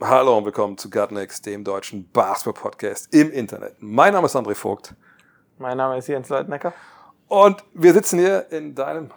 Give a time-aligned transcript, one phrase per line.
[0.00, 3.74] Hallo und willkommen zu Gutnext, dem deutschen Basketball-Podcast im Internet.
[3.80, 4.94] Mein Name ist André Vogt
[5.58, 6.72] Mein Name ist Jens Leutnecker.
[7.26, 9.10] und wir sitzen hier in deinem,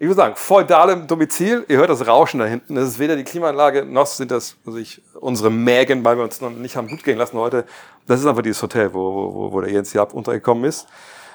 [0.00, 1.64] ich würde sagen, feudalem Domizil.
[1.68, 2.74] Ihr hört das Rauschen da hinten.
[2.74, 6.40] Das ist weder die Klimaanlage, noch sind das also ich, unsere Mägen, weil wir uns
[6.40, 7.64] noch nicht haben gut gehen lassen heute.
[8.08, 10.88] Das ist einfach dieses Hotel, wo, wo, wo der Jens hier ab untergekommen ist.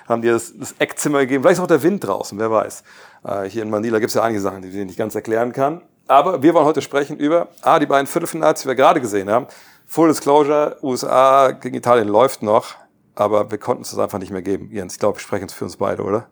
[0.09, 1.44] Haben dir das, das Eckzimmer gegeben.
[1.44, 2.84] Vielleicht ist auch der Wind draußen, wer weiß.
[3.23, 5.84] Äh, hier in Manila gibt es ja einige Sachen, die ich nicht ganz erklären kann.
[6.09, 9.45] Aber wir wollen heute sprechen über A, die beiden Viertelfinals, die wir gerade gesehen haben.
[9.86, 12.76] Full Disclosure, USA gegen Italien läuft noch,
[13.14, 14.72] aber wir konnten es das einfach nicht mehr geben.
[14.72, 16.28] Jens, ich glaube, wir sprechen es für uns beide, oder?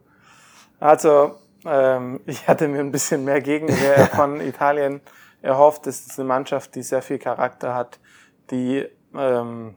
[0.79, 4.99] Also, ähm, ich hatte mir ein bisschen mehr Gegenwehr von Italien
[5.43, 5.85] erhofft.
[5.85, 7.99] Es ist eine Mannschaft, die sehr viel Charakter hat,
[8.49, 8.83] die,
[9.15, 9.75] ähm,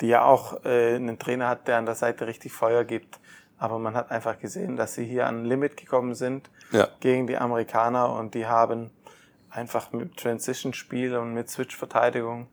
[0.00, 3.18] die ja auch äh, einen Trainer hat, der an der Seite richtig Feuer gibt.
[3.60, 6.88] Aber man hat einfach gesehen, dass sie hier an ein Limit gekommen sind Ja.
[7.00, 8.90] gegen die Amerikaner und die haben
[9.50, 12.48] einfach mit Transition-Spiel und mit Switch-Verteidigung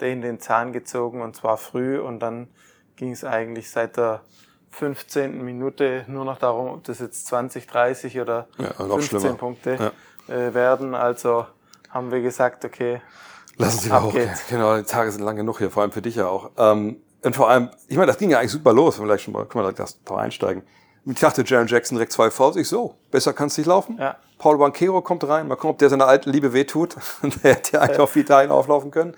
[0.00, 2.48] den den Zahn gezogen und zwar früh und dann
[2.96, 4.20] ging es eigentlich seit der
[4.70, 5.44] 15.
[5.44, 9.34] Minute nur noch darum, ob das jetzt 20, 30 oder Ja, noch 15 schlimmer.
[9.36, 9.92] Punkte
[10.28, 10.94] äh, werden.
[10.94, 11.46] Also
[11.90, 13.02] haben wir gesagt, okay,
[13.58, 14.28] Lass uns Ab wieder hochgehen.
[14.28, 14.46] geht's.
[14.48, 16.50] Genau, die Tage sind lang genug hier, vor allem für dich ja auch.
[16.56, 19.22] Ähm, und vor allem, ich meine, das ging ja eigentlich super los, wenn wir gleich
[19.22, 20.62] schon mal, können wir direkt Tor einsteigen.
[21.04, 22.56] Ich dachte, Jaron Jackson direkt zwei Fouls.
[22.56, 23.98] Ich so, besser kann es nicht laufen.
[23.98, 24.16] Ja.
[24.38, 26.96] Paul Banquero kommt rein, mal gucken, ob der seiner alten Liebe wehtut.
[27.22, 29.14] der hätte ja eigentlich auf Italien auflaufen können.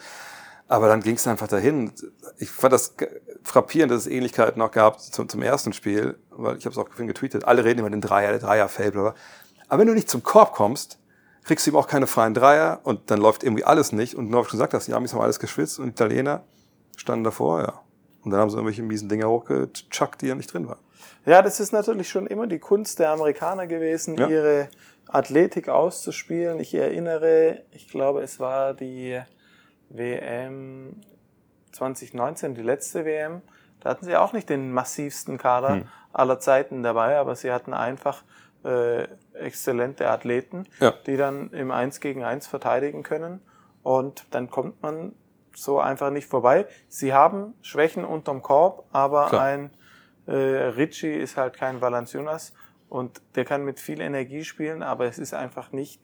[0.67, 1.93] Aber dann ging es einfach dahin.
[2.39, 2.95] Ich fand das
[3.43, 6.89] frappierend, dass es Ähnlichkeiten noch gab zum, zum ersten Spiel, weil ich habe es auch
[6.89, 7.45] getweetet.
[7.45, 9.15] Alle reden über den Dreier, der Dreier fällt, bla.
[9.69, 10.99] Aber wenn du nicht zum Korb kommst,
[11.45, 14.15] kriegst du eben auch keine freien Dreier und dann läuft irgendwie alles nicht.
[14.15, 16.45] Und nur wie du gesagt hast, die Amis haben alles geschwitzt und Italiener
[16.97, 17.84] standen davor, ja.
[18.25, 20.79] Und dann haben sie irgendwelche miesen Dinger hochgechuckt, die ja nicht drin waren.
[21.27, 24.29] Ja, das ist natürlich schon immer die Kunst der Amerikaner gewesen, Ja.
[24.29, 24.69] ihre
[25.09, 26.59] Athletik auszuspielen.
[26.61, 29.21] Ich erinnere, ich glaube, es war die
[29.91, 31.01] WM
[31.73, 33.43] 2019, die letzte WM.
[33.81, 35.85] Da hatten sie auch nicht den massivsten Kader Hm.
[36.13, 38.23] aller Zeiten dabei, aber sie hatten einfach
[38.65, 40.95] äh, exzellente Athleten, Ja.
[41.07, 43.43] die dann im 1 gegen 1 verteidigen können.
[43.83, 45.13] Und dann kommt man
[45.57, 46.67] so einfach nicht vorbei.
[46.89, 49.43] Sie haben Schwächen unterm Korb, aber Klar.
[49.43, 49.71] ein
[50.27, 52.53] äh, Ricci ist halt kein Valanciunas
[52.89, 56.01] und der kann mit viel Energie spielen, aber es ist einfach nicht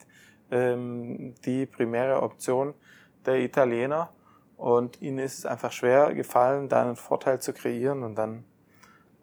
[0.50, 2.74] ähm, die primäre Option
[3.26, 4.10] der Italiener
[4.56, 8.44] und ihnen ist es einfach schwer gefallen, da einen Vorteil zu kreieren und dann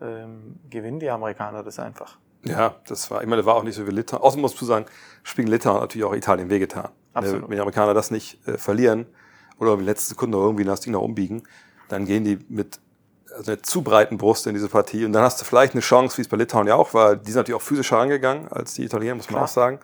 [0.01, 2.17] ähm, gewinnen die Amerikaner das einfach.
[2.43, 4.21] Ja, das war, ich meine, das war auch nicht so wie Litauen.
[4.21, 4.85] Außerdem muss man sagen,
[5.23, 6.89] Spiel Litauen hat natürlich auch Italien wehgetan.
[7.13, 7.43] Absolut.
[7.43, 9.07] Wenn die Amerikaner das nicht äh, verlieren
[9.59, 11.44] oder in letzter Sekunde irgendwie noch umbiegen,
[11.90, 12.79] dann gehen die mit
[13.35, 16.18] also einer zu breiten Brust in diese Partie und dann hast du vielleicht eine Chance,
[16.18, 17.16] wie es bei Litauen ja auch war.
[17.16, 19.44] Die sind natürlich auch physischer angegangen als die Italiener, muss man Klar.
[19.44, 19.79] auch sagen.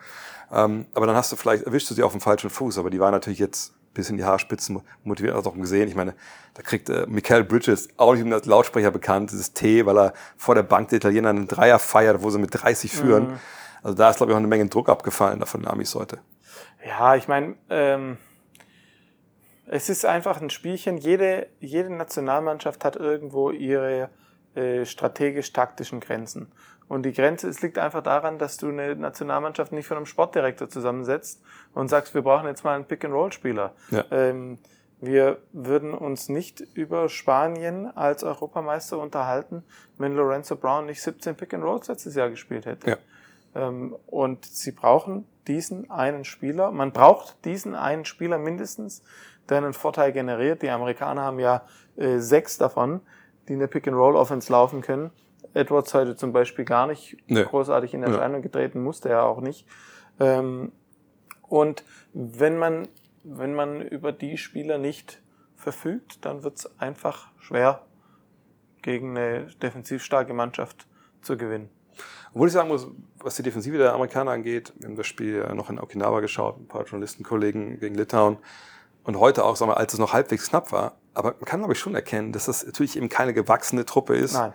[0.51, 2.99] Ähm, aber dann hast du vielleicht, erwischst du sie auf dem falschen Fuß, aber die
[2.99, 5.87] waren natürlich jetzt bis in die Haarspitzen motiviert, du auch gesehen.
[5.87, 6.15] Ich meine,
[6.55, 10.55] da kriegt äh, Michael Bridges, auch nicht als Lautsprecher bekannt, dieses T, weil er vor
[10.55, 13.39] der Bank der Italiener einen Dreier feiert, wo sie mit 30 führen.
[13.83, 16.19] Also da ist, glaube ich, auch eine Menge Druck abgefallen da von den Amis heute.
[16.87, 18.17] Ja, ich meine, ähm,
[19.65, 20.97] es ist einfach ein Spielchen.
[20.97, 24.09] Jede, jede Nationalmannschaft hat irgendwo ihre
[24.55, 26.51] äh, strategisch-taktischen Grenzen.
[26.87, 30.69] Und die Grenze, es liegt einfach daran, dass du eine Nationalmannschaft nicht von einem Sportdirektor
[30.69, 31.41] zusammensetzt
[31.73, 33.73] und sagst, wir brauchen jetzt mal einen Pick-and-Roll-Spieler.
[33.89, 34.05] Ja.
[34.11, 34.59] Ähm,
[34.99, 39.63] wir würden uns nicht über Spanien als Europameister unterhalten,
[39.97, 42.91] wenn Lorenzo Brown nicht 17 Pick-and-Rolls letztes Jahr gespielt hätte.
[42.91, 42.97] Ja.
[43.55, 46.71] Ähm, und sie brauchen diesen einen Spieler.
[46.71, 49.03] Man braucht diesen einen Spieler mindestens,
[49.49, 50.61] der einen Vorteil generiert.
[50.61, 51.63] Die Amerikaner haben ja
[51.97, 53.01] äh, sechs davon,
[53.47, 55.11] die eine Pick-and-Roll-Offense laufen können.
[55.53, 57.43] Edwards heute zum Beispiel gar nicht Nee.
[57.43, 58.07] großartig in Ja.
[58.07, 59.67] Erscheinung getreten, musste er auch nicht.
[60.19, 60.71] Ähm,
[61.43, 61.83] und
[62.13, 62.87] wenn man,
[63.23, 65.21] wenn man über die Spieler nicht
[65.55, 67.81] verfügt, dann wird es einfach schwer,
[68.81, 70.87] gegen eine defensiv starke Mannschaft
[71.21, 71.69] zu gewinnen.
[72.33, 72.87] Obwohl ich sagen muss,
[73.19, 76.59] was die Defensive der Amerikaner angeht, wir haben das Spiel ja noch in Okinawa geschaut,
[76.59, 78.37] ein paar Journalistenkollegen gegen Litauen.
[79.03, 80.93] Und heute auch, sagen wir, als es noch halbwegs knapp war.
[81.13, 84.33] Aber man kann, glaube ich, schon erkennen, dass das natürlich eben keine gewachsene Truppe ist.
[84.33, 84.53] Nein.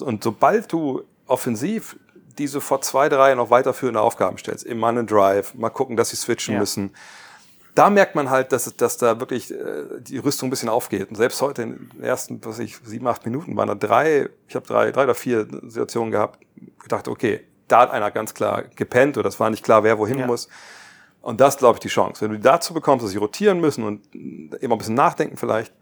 [0.00, 1.96] Und sobald du offensiv
[2.36, 6.10] diese vor zwei, drei noch weiterführende Aufgaben stellst, im Mann and Drive, mal gucken, dass
[6.10, 6.60] sie switchen Ja.
[6.60, 6.92] müssen,
[7.76, 11.08] da merkt man halt, dass, dass da wirklich äh, die Rüstung ein bisschen aufgeht.
[11.10, 14.28] Und selbst heute in den ersten, was weiß ich, sieben, acht Minuten waren da drei,
[14.48, 16.40] ich habe drei, drei oder vier Situationen gehabt,
[16.80, 20.18] gedacht, okay, da hat einer ganz klar gepennt oder es war nicht klar, wer wohin
[20.18, 20.26] Ja.
[20.26, 20.48] muss.
[21.24, 22.20] Und das glaube ich die Chance.
[22.20, 24.14] Wenn du die dazu bekommst, dass sie rotieren müssen und
[24.60, 25.72] immer ein bisschen nachdenken vielleicht,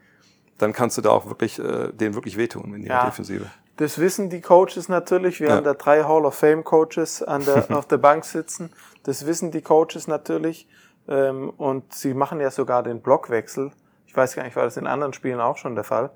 [0.59, 3.05] dann kannst du da auch wirklich äh, denen wirklich wehtun in ihrer Ja.
[3.06, 3.47] Defensive.
[3.79, 5.41] Das wissen die Coaches natürlich.
[5.41, 5.56] Wir Ja.
[5.56, 8.71] haben da drei Hall of Fame Coaches an der, auf der Bank sitzen.
[9.03, 10.69] Das wissen die Coaches natürlich.
[11.09, 13.73] Ähm, und sie machen ja sogar den Blockwechsel.
[14.06, 16.11] Ich weiß gar nicht, war das in anderen Spielen auch schon der Fall?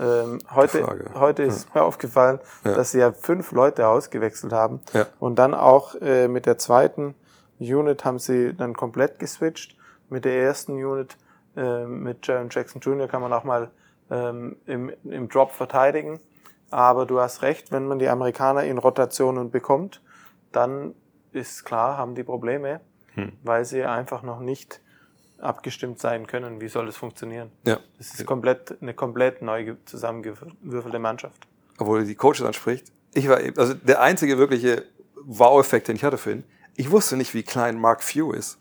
[0.00, 2.74] Ähm, heute, heute ist mir aufgefallen, Ja.
[2.74, 4.80] dass sie ja fünf Leute ausgewechselt haben.
[4.94, 5.06] Ja.
[5.20, 7.14] Und dann auch äh, mit der zweiten
[7.62, 9.76] Unit haben sie dann komplett geswitcht.
[10.08, 11.16] Mit der ersten Unit
[11.56, 13.08] äh, mit Jaron Jackson Jr.
[13.08, 13.70] kann man auch mal
[14.10, 16.20] ähm, im, im Drop verteidigen.
[16.70, 20.00] Aber du hast recht, wenn man die Amerikaner in Rotationen bekommt,
[20.52, 20.94] dann
[21.32, 22.80] ist klar, haben die Probleme,
[23.42, 24.80] weil sie einfach noch nicht
[25.38, 26.60] abgestimmt sein können.
[26.60, 27.50] Wie soll das funktionieren?
[27.66, 27.78] Ja.
[27.98, 31.46] Das ist komplett, eine komplett neu ge- zusammengewürfelte Mannschaft.
[31.78, 32.92] obwohl die Coaches anspricht.
[33.14, 34.84] Ich war eben, also der einzige wirkliche
[35.24, 36.44] Wow-Effekt, den ich hatte für ihn,
[36.76, 38.58] ich wusste nicht, wie klein Mark Few ist.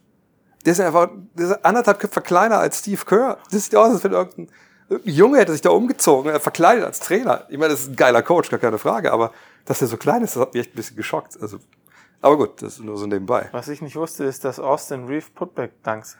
[0.66, 3.38] Der ist einfach, der ist anderthalb Köpfe kleiner als Steve Kerr.
[3.52, 4.50] Das sieht aus, als wenn irgendein,
[4.90, 7.46] irgendein Junge hätte sich da umgezogen, er verkleidet als Trainer.
[7.50, 9.32] Ich meine, das ist ein geiler Coach, gar keine Frage, aber
[9.66, 11.42] dass er so klein ist, das hat mich echt ein bisschen geschockt.
[11.42, 11.58] Also,
[12.22, 13.50] aber gut, das ist nur so nebenbei.
[13.52, 16.18] Was ich nicht wusste, ist, dass Austin Reeve Putback-Dunks äh,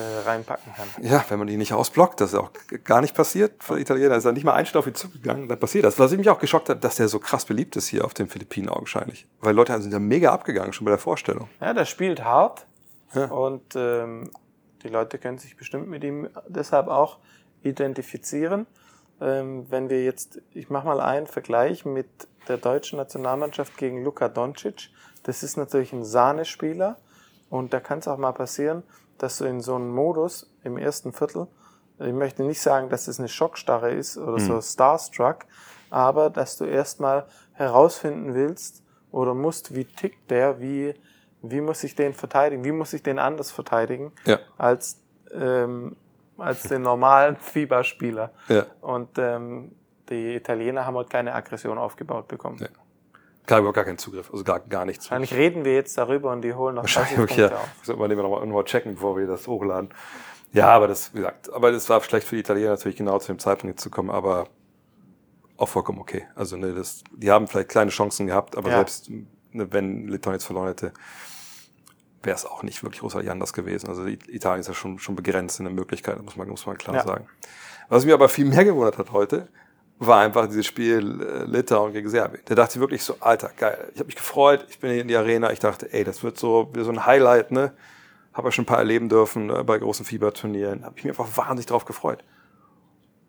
[0.00, 0.88] reinpacken kann.
[1.02, 2.50] Ja, wenn man die nicht ausblockt, das ist auch
[2.84, 5.58] gar nicht passiert für Italiener, ist er nicht mal ein Schritt auf ihn zugegangen, dann
[5.60, 5.98] passiert das.
[5.98, 8.68] Was mich auch geschockt hat, dass der so krass beliebt ist hier auf den Philippinen
[8.68, 9.26] augenscheinlich.
[9.40, 11.48] Weil Leute sind ja mega abgegangen, schon bei der Vorstellung.
[11.60, 12.66] Ja, der spielt hart
[13.14, 13.26] Ja.
[13.26, 14.30] und ähm,
[14.82, 17.18] die Leute können sich bestimmt mit ihm deshalb auch
[17.62, 18.66] identifizieren.
[19.20, 22.08] Ähm, wenn wir jetzt, ich mache mal einen Vergleich mit
[22.48, 24.90] der deutschen Nationalmannschaft gegen Luka Doncic.
[25.22, 26.98] Das ist natürlich ein Sahnespieler
[27.48, 28.82] und da kann es auch mal passieren,
[29.24, 31.46] dass du in so einem Modus im ersten Viertel,
[31.98, 35.46] ich möchte nicht sagen, dass es eine Schockstarre ist oder so Starstruck,
[35.88, 40.94] aber dass du erstmal herausfinden willst oder musst, wie tickt der, wie,
[41.40, 44.40] wie muss ich den verteidigen, wie muss ich den anders verteidigen Ja.
[44.58, 45.00] als,
[45.32, 45.96] ähm,
[46.36, 48.30] als den normalen FIBA-Spieler.
[48.48, 48.66] Ja.
[48.82, 49.72] Und ähm,
[50.10, 52.58] die Italiener haben halt keine Aggression aufgebaut bekommen.
[52.60, 52.68] Ja.
[53.46, 55.04] Klar, überhaupt gar keinen Zugriff, also gar, gar nichts.
[55.10, 57.60] Wahrscheinlich reden wir jetzt darüber und die holen noch 30 Wahrscheinlich, Punkte ja.
[57.60, 57.68] auf.
[57.82, 59.90] Sollten wir nochmal irgendwo checken, bevor wir das hochladen.
[60.52, 63.26] Ja, aber das, wie gesagt, aber das war schlecht für die Italiener natürlich genau zu
[63.32, 64.46] dem Zeitpunkt jetzt zu kommen, aber
[65.56, 66.26] auch vollkommen okay.
[66.34, 68.76] Also, ne, das, die haben vielleicht kleine Chancen gehabt, aber Ja.
[68.76, 69.26] selbst, ne,
[69.72, 70.92] wenn Litauen jetzt verloren hätte,
[72.22, 73.88] wäre es auch nicht wirklich großartig anders gewesen.
[73.88, 76.96] Also, Italien ist ja schon, schon begrenzt in der Möglichkeit, muss man, muss man klar
[76.96, 77.02] Ja.
[77.04, 77.26] sagen.
[77.88, 79.48] Was mich aber viel mehr gewundert hat heute,
[79.98, 82.42] war einfach dieses Spiel äh, Litauen gegen Serbien.
[82.46, 83.90] Da dachte ich wirklich so, Alter, geil.
[83.94, 85.52] Ich habe mich gefreut, ich bin hier in die Arena.
[85.52, 87.72] Ich dachte, ey, das wird so so ein Highlight, ne?
[88.32, 90.84] Habe ja schon ein paar erleben dürfen äh, bei großen Fieberturnieren.
[90.84, 92.24] Habe ich mir einfach wahnsinnig drauf gefreut.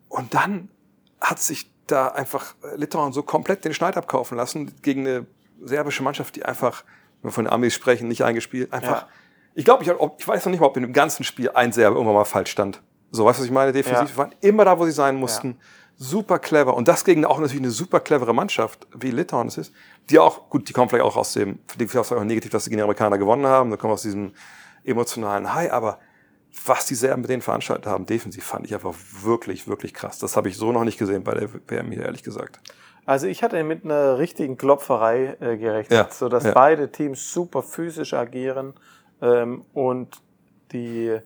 [0.08, 0.68] Und dann
[1.20, 5.26] hat sich da einfach äh, Litauen so komplett den Schneid abkaufen lassen gegen eine
[5.62, 6.84] serbische Mannschaft, die einfach,
[7.22, 9.02] wenn wir von den Amis sprechen, nicht eingespielt, einfach.
[9.02, 9.08] Ja.
[9.54, 11.94] Ich glaube, ich, ich weiß noch nicht mal, ob in dem ganzen Spiel ein Serbe
[11.96, 12.82] irgendwann mal falsch stand.
[13.10, 13.72] So, weißt du, was ich meine?
[13.72, 14.16] Defensiv Ja.
[14.16, 15.58] waren immer da, wo sie sein mussten.
[15.98, 16.74] Super clever.
[16.74, 19.72] Und das gegen auch natürlich eine super clevere Mannschaft, wie Litauen es ist.
[20.10, 22.64] Die auch, gut, die kommen vielleicht auch aus dem, für die vielleicht auch negativ, dass
[22.64, 23.70] sie gegen die Amerikaner gewonnen haben.
[23.70, 24.32] Da kommen aus diesem
[24.84, 25.72] emotionalen High.
[25.72, 25.98] Aber
[26.64, 30.18] was die Serben mit denen veranstaltet haben, defensiv, fand ich einfach wirklich, wirklich krass.
[30.18, 32.60] Das habe ich so noch nicht gesehen bei der WM hier, ehrlich gesagt.
[33.04, 36.52] Also ich hatte mit einer richtigen Klopferei äh, gerechnet, Ja, so dass ja.
[36.52, 38.74] beide Teams super physisch agieren
[39.22, 40.20] ähm, und
[40.72, 41.16] die,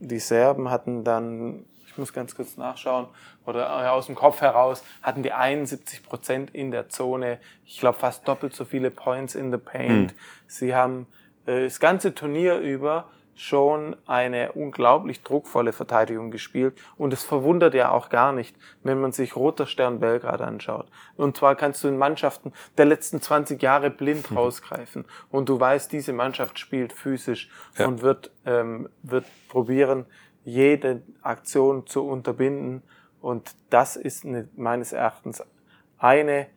[0.00, 3.06] die Serben hatten dann, ich muss ganz kurz nachschauen,
[3.46, 7.98] oder äh, aus dem Kopf heraus, hatten die 71 Prozent in der Zone, ich glaube
[7.98, 10.14] fast doppelt so viele Points in the Paint.
[10.46, 11.06] Sie haben
[11.46, 16.78] äh, das ganze Turnier über schon eine unglaublich druckvolle Verteidigung gespielt.
[16.98, 20.86] Und es verwundert ja auch gar nicht, wenn man sich Roter Stern Belgrad anschaut.
[21.16, 25.06] Und zwar kannst du in Mannschaften der letzten 20 Jahre blind rausgreifen.
[25.30, 27.86] Und du weißt, diese Mannschaft spielt physisch Ja.
[27.88, 30.04] und wird, ähm, wird probieren,
[30.44, 32.82] jede Aktion zu unterbinden.
[33.20, 35.42] Und das ist eine, meines Erachtens
[35.98, 36.48] eine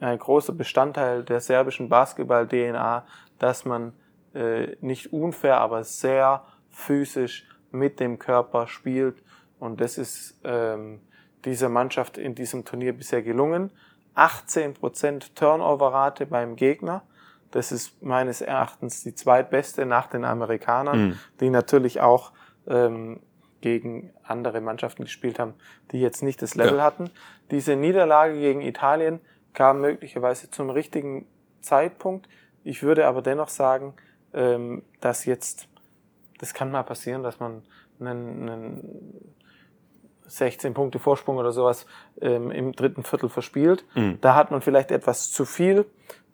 [0.00, 3.06] ein großer Bestandteil der serbischen Basketball-DNA,
[3.38, 3.92] dass man
[4.34, 9.22] äh, nicht unfair, aber sehr physisch mit dem Körper spielt.
[9.58, 11.00] Und das ist ähm,
[11.44, 13.70] dieser Mannschaft in diesem Turnier bisher gelungen.
[14.16, 17.02] 18% Turnover-Rate beim Gegner.
[17.50, 22.32] Das ist meines Erachtens die zweitbeste nach den Amerikanern, die natürlich auch
[22.68, 23.20] ähm,
[23.60, 25.54] gegen andere Mannschaften gespielt haben,
[25.90, 26.82] die jetzt nicht das Level Ja.
[26.84, 27.10] hatten.
[27.50, 29.20] Diese Niederlage gegen Italien
[29.54, 31.26] kam möglicherweise zum richtigen
[31.60, 32.28] Zeitpunkt.
[32.62, 33.94] Ich würde aber dennoch sagen,
[34.34, 35.68] ähm, dass jetzt
[36.38, 37.62] das kann mal passieren, dass man
[38.00, 39.34] einen, einen
[40.26, 41.86] 16 Punkte Vorsprung oder sowas
[42.20, 43.84] ähm, im dritten Viertel verspielt.
[44.20, 45.86] Da hat man vielleicht etwas zu viel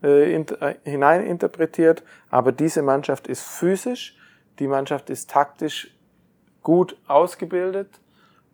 [0.03, 4.17] äh, int äh, hineininterpretiert, aber diese Mannschaft ist physisch,
[4.59, 5.95] die Mannschaft ist taktisch
[6.63, 8.01] gut ausgebildet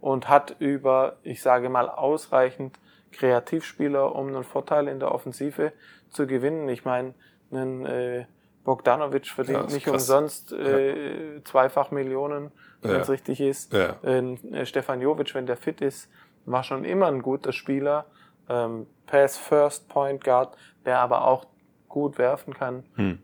[0.00, 2.78] und hat über, ich sage mal, ausreichend
[3.12, 5.72] Kreativspieler, um einen Vorteil in der Offensive
[6.10, 6.68] zu gewinnen.
[6.68, 7.14] Ich meine,
[7.50, 8.26] einen äh,
[8.64, 9.94] Bogdanovic verdient Ja, nicht krass.
[10.02, 12.98] umsonst äh, zweifach Millionen, wenn Ja.
[12.98, 13.72] es richtig ist.
[13.72, 13.96] Ja.
[14.02, 16.10] Äh, Stefan Jovic, wenn der fit ist,
[16.44, 18.06] war schon immer ein guter Spieler.
[18.48, 21.46] Ähm, Pass First Point Guard, der aber auch
[21.88, 22.84] gut werfen kann.
[22.96, 23.18] Hm.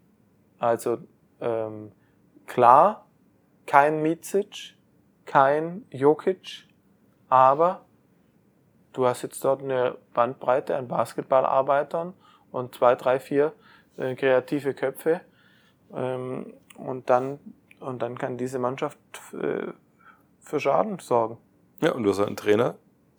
[0.58, 0.98] Also
[1.40, 1.92] ähm,
[2.46, 3.06] klar,
[3.72, 4.74] kein Micic,
[5.24, 6.68] kein Jokic,
[7.30, 7.86] aber
[8.92, 12.12] du hast jetzt dort eine Bandbreite an Basketballarbeitern
[12.50, 13.54] und zwei, drei, vier
[13.96, 15.22] äh, kreative Köpfe.
[15.94, 17.38] Ähm, und, dann,
[17.80, 18.98] und dann kann diese Mannschaft
[19.32, 19.68] äh,
[20.40, 21.38] für Schaden sorgen.
[21.80, 22.74] Ja, und du hast einen Trainer,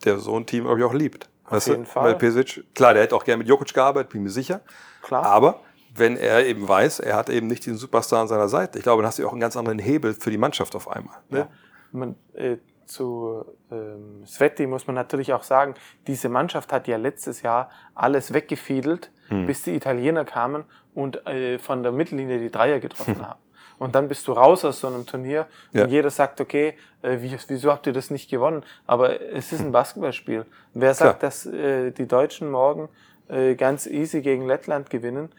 [0.05, 1.31] der so ein Team, glaube ich, auch liebt.
[1.49, 2.03] Auf jeden Fall.
[2.03, 4.61] Weil Pesic, klar, der hätte auch gerne mit Jokic gearbeitet, bin mir sicher.
[5.01, 5.25] Klar.
[5.25, 5.61] Aber
[5.95, 9.01] wenn er eben weiß, er hat eben nicht diesen Superstar an seiner Seite, ich glaube,
[9.01, 11.17] dann hast du auch einen ganz anderen Hebel für die Mannschaft auf einmal.
[11.29, 11.39] Ne?
[11.39, 11.47] Ja.
[11.91, 15.73] Man, äh, zu ähm, Sveti muss man natürlich auch sagen,
[16.07, 19.45] diese Mannschaft hat ja letztes Jahr alles weggefiedelt, Hm.
[19.47, 23.39] bis die Italiener kamen und äh, von der Mittellinie die Dreier getroffen haben.
[23.79, 25.83] Und dann bist du raus aus so einem Turnier Ja.
[25.83, 28.63] und jeder sagt, okay, äh, wie, wieso habt ihr das nicht gewonnen?
[28.85, 30.45] Aber es ist ein Basketballspiel.
[30.73, 31.29] Wer sagt, Klar.
[31.29, 32.87] dass äh, die Deutschen morgen
[33.29, 35.31] äh, ganz easy gegen Lettland gewinnen?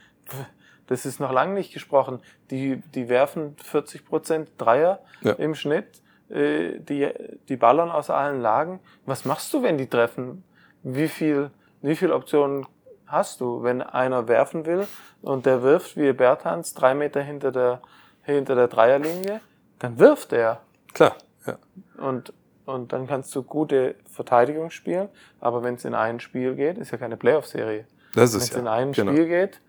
[0.86, 2.20] Das ist noch lange nicht gesprochen.
[2.50, 5.32] Die, die werfen 40 Prozent Dreier Ja.
[5.32, 6.02] im Schnitt.
[6.30, 7.08] Äh, die,
[7.48, 8.80] die ballern aus allen Lagen.
[9.06, 10.44] Was machst du, wenn die treffen?
[10.82, 11.50] Wie viel,
[11.82, 12.66] wie viel Optionen
[13.06, 14.86] hast du, wenn einer werfen will
[15.22, 17.80] und der wirft wie Berthans drei Meter hinter der,
[18.22, 19.40] hinter der Dreierlinie?
[19.78, 20.60] Dann wirft er.
[20.92, 21.16] Klar,
[21.46, 21.56] ja.
[21.98, 22.32] Und,
[22.66, 25.08] und dann kannst du gute Verteidigung spielen.
[25.40, 27.86] Aber wenn es in ein Spiel geht, ist ja keine Playoff-Serie.
[28.14, 28.58] Das Wenn ist es ja.
[28.60, 29.12] in ein genau.
[29.12, 29.60] Spiel geht,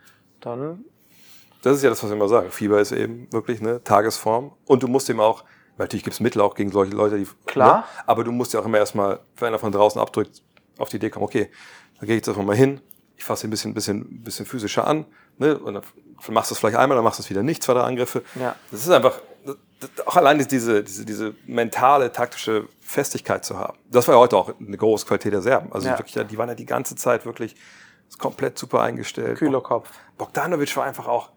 [0.45, 0.85] dann
[1.61, 2.51] Das ist ja das, was ich immer sage.
[2.51, 4.51] Fieber ist eben wirklich eine Tagesform.
[4.65, 5.43] Und du musst eben auch,
[5.77, 7.27] natürlich gibt es Mittel auch gegen solche Leute, die.
[7.45, 7.79] Klar.
[7.79, 7.83] Ne?
[8.05, 10.41] Aber du musst ja auch immer erstmal, wenn einer von draußen abdrückt,
[10.77, 11.49] auf die Idee kommen, okay,
[11.99, 12.81] da gehe ich jetzt einfach mal hin,
[13.17, 15.05] ich fasse ein bisschen, bisschen, bisschen physischer an,
[15.37, 15.57] ne?
[15.57, 15.83] Und dann
[16.29, 18.23] machst du es vielleicht einmal, dann machst du es wieder nicht, zwei, drei Angriffe.
[18.39, 18.55] Ja.
[18.71, 23.77] Das ist einfach, das, das, auch allein diese, diese, diese mentale, taktische Festigkeit zu haben.
[23.89, 25.71] Das war ja heute auch eine große Qualität der Serben.
[25.71, 25.97] Also Ja.
[25.97, 27.55] wirklich, die waren ja die ganze Zeit wirklich
[28.17, 29.37] komplett super eingestellt.
[29.37, 29.89] kühler Kopf.
[30.17, 31.31] Bogdanovic war einfach auch,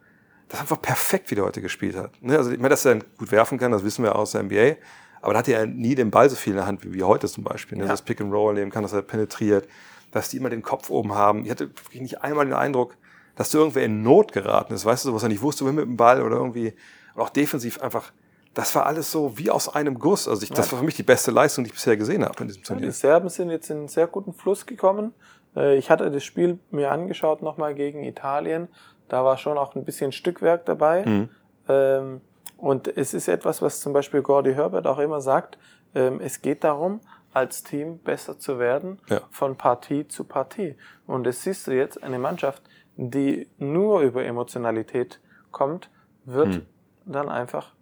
[0.49, 2.23] das ist einfach perfekt, wie der heute gespielt hat.
[2.23, 2.37] Ne?
[2.37, 4.77] Also ich meine, dass er gut werfen kann, das wissen wir aus der NBA,
[5.21, 7.45] aber da hatte er nie den Ball so viel in der Hand wie, heute zum
[7.45, 7.79] Beispiel.
[7.79, 7.85] Ne?
[7.85, 7.91] Ja.
[7.91, 9.69] Das Pick and Roll nehmen kann, dass er penetriert,
[10.11, 11.45] dass die immer den Kopf oben haben.
[11.45, 12.97] Ich hatte wirklich nicht einmal den Eindruck,
[13.37, 15.85] dass du irgendwer in Not geraten ist, weißt du, was er nicht wusste, wohin mit
[15.85, 16.75] dem Ball oder irgendwie,
[17.15, 18.13] und auch defensiv einfach,
[18.55, 20.27] das war alles so wie aus einem Guss.
[20.27, 22.49] Also ich, das war für mich die beste Leistung, die ich bisher gesehen habe in
[22.49, 22.91] diesem Die Turnier.
[22.91, 25.15] Serben sind jetzt in einen sehr guten Fluss gekommen.
[25.57, 28.69] Äh, Ich hatte das Spiel mir angeschaut nochmal gegen Italien.
[29.09, 31.05] Da war schon auch ein bisschen Stückwerk dabei.
[31.05, 31.29] Mhm.
[31.69, 32.21] Ähm,
[32.57, 35.59] Und es ist etwas, was zum Beispiel Gordy Herbert auch immer sagt.
[35.95, 37.01] ähm, Es geht darum,
[37.33, 39.21] als Team besser zu werden Ja.
[39.31, 40.77] von Partie zu Partie.
[41.07, 42.63] Und das siehst du jetzt, eine Mannschaft,
[42.97, 45.21] die nur über Emotionalität
[45.53, 45.89] kommt,
[46.25, 46.67] wird Hm.
[47.05, 47.75] dann einfach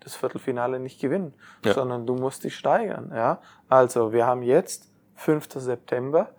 [0.00, 1.74] das Viertelfinale nicht gewinnen, Ja.
[1.74, 3.12] sondern du musst dich steigern.
[3.14, 3.40] Ja?
[3.68, 5.60] Also wir haben jetzt 5.
[5.60, 6.30] September.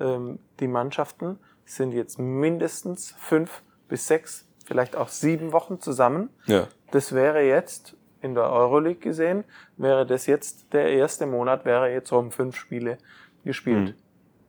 [0.00, 6.30] Ähm, die Mannschaften sind jetzt mindestens fünf bis sechs, vielleicht auch sieben Wochen zusammen.
[6.46, 6.66] Ja.
[6.90, 9.44] Das wäre jetzt in der Euroleague gesehen,
[9.76, 12.98] wäre das jetzt der erste Monat, wäre jetzt um fünf Spiele
[13.44, 13.94] gespielt.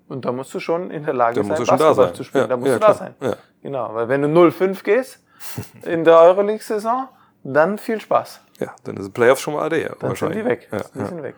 [0.07, 1.35] Und da musst du schon in der Lage.
[1.35, 2.15] Da sein, da Basketball sein.
[2.15, 2.43] zu spielen.
[2.43, 2.95] Ja, Da musst ja, du da klar.
[2.97, 3.15] sein.
[3.21, 3.35] Ja.
[3.61, 5.23] Genau, weil wenn du 0-5 gehst
[5.85, 7.07] in der Euroleague-Saison,
[7.43, 8.41] dann viel Spaß.
[8.59, 9.89] Ja, dann ist Playoffs schon mal AD.
[9.99, 10.67] Dann sind die weg.
[10.71, 11.35] Ja, die sind weg.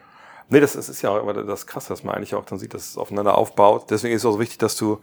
[0.50, 2.74] Nee, das, das ist ja auch immer das Krasse, dass man eigentlich auch dann sieht,
[2.74, 3.90] dass es aufeinander aufbaut.
[3.90, 5.00] Deswegen ist es auch so wichtig, dass du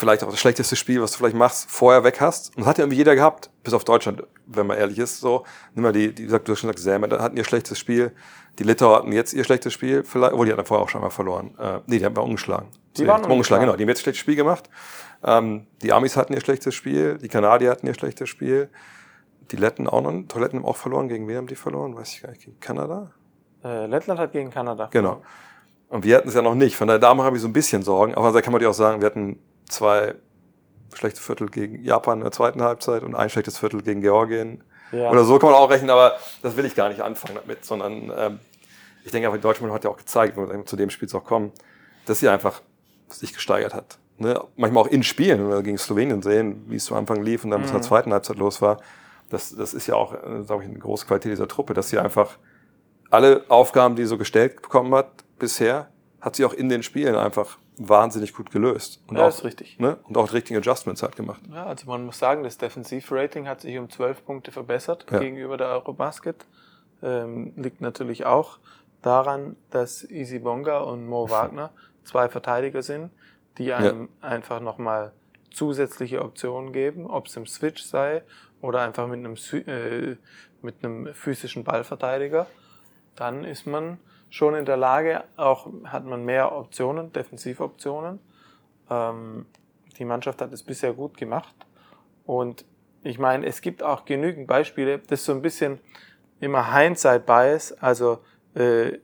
[0.00, 2.56] vielleicht auch das schlechteste Spiel, was du vielleicht machst, vorher weg hast.
[2.56, 5.20] Und das hat ja irgendwie jeder gehabt, bis auf Deutschland, wenn man ehrlich ist.
[5.20, 5.44] So,
[5.74, 8.12] nimm mal die, die sagt, du hast schon gesagt, Säme hatten ihr schlechtes Spiel.
[8.58, 11.10] Die Litauer hatten jetzt ihr schlechtes Spiel, vielleicht, obwohl die hatten vorher auch schon mal
[11.10, 11.54] verloren.
[11.58, 12.68] Äh, nee, die haben wir ungeschlagen.
[12.96, 13.66] Die waren ungeschlagen, ungeschlagen.
[13.66, 13.76] genau.
[13.76, 14.70] Die haben jetzt ein schlechtes Spiel gemacht.
[15.22, 18.68] Ähm, die Amis hatten ihr schlechtes Spiel, die Kanadier hatten ihr schlechtes Spiel.
[19.50, 21.08] Die Letten auch noch, die Letten haben auch verloren.
[21.08, 21.96] Gegen wen haben die verloren?
[21.96, 22.44] Weiß ich gar nicht.
[22.44, 23.10] Gegen Kanada?
[23.64, 24.88] Äh, Lettland hat gegen Kanada.
[24.90, 25.22] Genau.
[25.88, 26.76] Und wir hatten es ja noch nicht.
[26.76, 28.14] Von daher, da habe ich so ein bisschen Sorgen.
[28.14, 29.38] Aber da kann man dir auch sagen, wir hatten
[29.68, 30.14] zwei
[30.94, 34.62] schlechte Viertel gegen Japan in der zweiten Halbzeit und ein schlechtes Viertel gegen Georgien.
[34.92, 35.10] Ja.
[35.10, 38.12] Oder so kann man auch rechnen, aber das will ich gar nicht anfangen damit, sondern
[38.16, 38.40] ähm,
[39.04, 41.24] ich denke einfach, die Deutschland hat ja auch gezeigt, wenn wir zu dem Spiel auch
[41.24, 41.52] kommen,
[42.06, 42.60] dass sie einfach
[43.08, 43.98] sich gesteigert hat.
[44.18, 44.40] Ne?
[44.56, 47.50] Manchmal auch in Spielen, wenn wir gegen Slowenien sehen, wie es zu Anfang lief und
[47.50, 48.78] dann bis zur zweiten Halbzeit los war.
[49.30, 51.98] das, das ist ja auch, äh, glaube ich, eine große Qualität dieser Truppe, dass sie
[51.98, 52.36] einfach
[53.10, 55.88] alle Aufgaben, die sie so gestellt bekommen hat bisher,
[56.20, 59.02] hat sie auch in den Spielen einfach wahnsinnig gut gelöst.
[59.06, 59.78] Und Ja, auch, ist richtig.
[59.78, 59.96] Ne?
[60.04, 61.40] Und auch die richtigen Adjustments hat gemacht.
[61.50, 65.18] Ja, also man muss sagen, das Defensivrating hat sich um 12 Punkte verbessert Ja.
[65.18, 66.44] gegenüber der Eurobasket.
[67.02, 68.58] Ähm, liegt natürlich auch
[69.00, 71.70] daran, dass Easy Bonga und Mo Wagner
[72.04, 73.10] zwei Verteidiger sind,
[73.56, 75.12] die einem einfach nochmal
[75.50, 78.22] zusätzliche Optionen geben, ob es im Switch sei
[78.60, 79.36] oder einfach mit einem,
[79.66, 80.16] äh,
[80.60, 82.46] mit einem physischen Ballverteidiger.
[83.16, 83.98] Dann ist man
[84.30, 88.20] schon in der Lage, auch hat man mehr Optionen, Defensivoptionen.
[88.88, 89.46] Ähm,
[89.98, 91.54] die Mannschaft hat es bisher gut gemacht.
[92.24, 92.64] Und
[93.02, 95.80] ich meine, es gibt auch genügend Beispiele, das ist so ein bisschen
[96.38, 97.72] immer Hindsight-Bias.
[97.80, 98.18] Also
[98.54, 98.98] äh,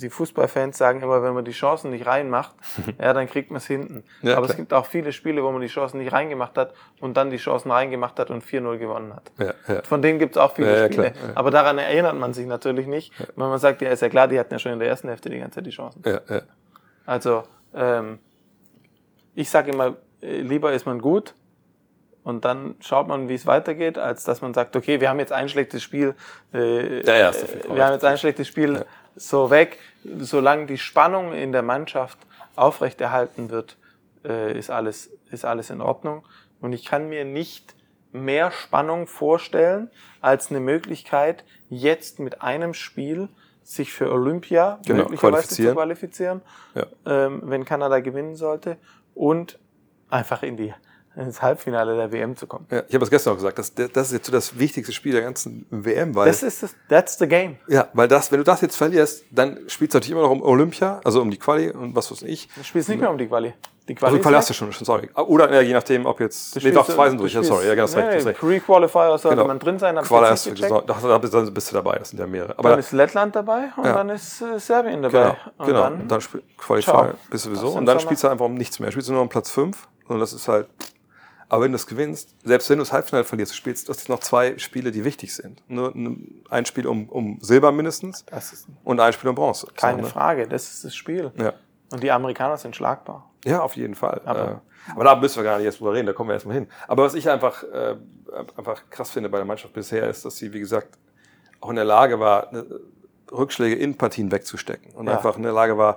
[0.00, 2.54] die Fußballfans sagen immer, wenn man die Chancen nicht reinmacht,
[3.00, 4.04] ja, dann kriegt man es hinten.
[4.22, 4.56] Ja, Aber es klar.
[4.58, 7.70] gibt auch viele Spiele, wo man die Chancen nicht reingemacht hat und dann die Chancen
[7.70, 9.30] reingemacht hat und 4-0 gewonnen hat.
[9.38, 9.82] Ja, ja.
[9.82, 11.10] Von denen gibt es auch viele Spiele.
[11.10, 11.32] klar.
[11.34, 14.38] Aber daran erinnert man sich natürlich nicht, wenn man sagt, ja, ist ja klar, die
[14.38, 16.02] hatten ja schon in der ersten Hälfte die ganze Zeit die Chancen.
[16.06, 16.42] Ja, ja.
[17.04, 17.42] Also,
[17.74, 18.18] ähm,
[19.34, 21.34] ich sage immer, äh, lieber ist man gut
[22.28, 25.32] und dann schaut man, wie es weitergeht, als dass man sagt, okay, wir haben jetzt
[25.32, 26.14] ein schlechtes Spiel,
[26.52, 27.32] äh, Ja, ja,
[27.72, 28.84] wir haben jetzt ein schlechtes Spiel
[29.16, 29.78] so weg.
[30.04, 32.18] Solange die Spannung in der Mannschaft
[32.54, 33.78] aufrechterhalten wird,
[34.26, 36.22] äh, ist, alles, ist alles in Ordnung.
[36.60, 37.74] Und ich kann mir nicht
[38.12, 43.30] mehr Spannung vorstellen als eine Möglichkeit, jetzt mit einem Spiel
[43.62, 45.74] sich für Olympia Genau, möglicherweise zu qualifizieren.
[45.74, 46.42] qualifizieren,
[46.74, 46.86] Ja.
[47.26, 48.76] ähm, wenn Kanada gewinnen sollte
[49.14, 49.58] und
[50.10, 50.74] einfach in die,
[51.18, 52.66] ins Halbfinale der WM zu kommen.
[52.70, 55.12] Ja, ich habe es gestern auch gesagt, das, das ist jetzt so das wichtigste Spiel
[55.12, 57.56] der ganzen WM, weil, Das ist das, that's the game.
[57.68, 60.42] ja, weil das, wenn du das jetzt verlierst, dann spielst du natürlich immer noch um
[60.42, 62.48] Olympia, also um die Quali und was weiß ich.
[62.56, 63.52] Du spielst nicht mehr um die Quali.
[63.88, 65.08] Die Quali Also ist Quali hast du schon, schon, sorry.
[65.16, 67.64] Oder ja, je nachdem, ob jetzt, Du nee, doch, zwei sind du durch, ja, sorry,
[67.66, 68.38] ja, genau, das nee, recht, recht.
[68.38, 69.46] Pre-Qualifier sollte Genau.
[69.46, 70.26] man drin sein, Quali
[70.86, 72.58] da bist- dann bist du dabei, das sind ja mehrere.
[72.58, 73.94] Aber Dann ist Lettland dabei und Ja.
[73.94, 75.18] dann ist äh, Serbien dabei.
[75.18, 75.80] Genau, und genau.
[75.84, 77.12] Dann, und dann Ciao.
[77.30, 77.68] bist du sowieso.
[77.68, 78.90] Und dann Sommer- spielst du einfach um nichts mehr.
[78.90, 79.88] Spielst du nur um Platz 5.
[80.06, 80.66] Und das ist halt.
[81.50, 84.20] Aber wenn du es gewinnst, selbst wenn du das Halbfinale verlierst, du spielst, sind noch
[84.20, 85.62] zwei Spiele, die wichtig sind.
[85.68, 85.94] Nur
[86.50, 88.24] ein- Spiel um, um Silber mindestens
[88.84, 89.66] und ein Spiel um Bronze.
[89.74, 90.12] keine So, ne?
[90.12, 91.32] Frage, das ist das Spiel.
[91.36, 91.54] Ja.
[91.90, 93.30] Und die Amerikaner sind schlagbar.
[93.46, 94.20] ja, auf jeden Fall.
[94.26, 96.34] Aber- Aber, äh, aber da müssen wir gar nicht erst drüber reden, da kommen wir
[96.34, 96.66] erstmal hin.
[96.86, 97.96] Aber was ich einfach, äh,
[98.56, 100.98] einfach krass finde bei der Mannschaft bisher, ist, dass sie, wie gesagt,
[101.60, 102.66] auch in der Lage war, ne,
[103.32, 104.92] Rückschläge in Partien wegzustecken.
[104.94, 105.14] Und Ja.
[105.16, 105.96] einfach in der Lage war,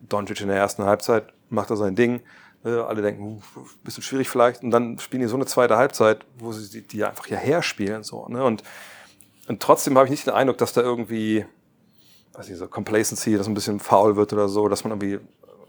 [0.00, 2.20] Doncic in der ersten Halbzeit macht er sein Ding.
[2.64, 3.22] Äh, Alle denken,
[3.56, 4.62] uh, bisschen schwierig vielleicht.
[4.62, 8.02] Und dann spielen die so eine zweite Halbzeit, wo sie die, die einfach hierher spielen.
[8.02, 8.44] So, ne?
[8.44, 8.62] und,
[9.48, 11.46] und trotzdem habe ich nicht den Eindruck, dass da irgendwie,
[12.32, 15.20] weiß nicht, so Complacency, dass ein bisschen faul wird oder so, dass man irgendwie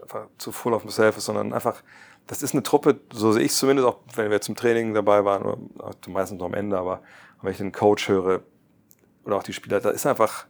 [0.02, 1.82] einfach zu full of himself ist, sondern einfach,
[2.26, 5.24] das ist eine Truppe, so sehe ich es zumindest, auch wenn wir zum Training dabei
[5.24, 7.02] waren, oder meistens noch am Ende, aber
[7.42, 8.42] wenn ich den Coach höre
[9.24, 10.46] oder auch die Spieler, da ist einfach,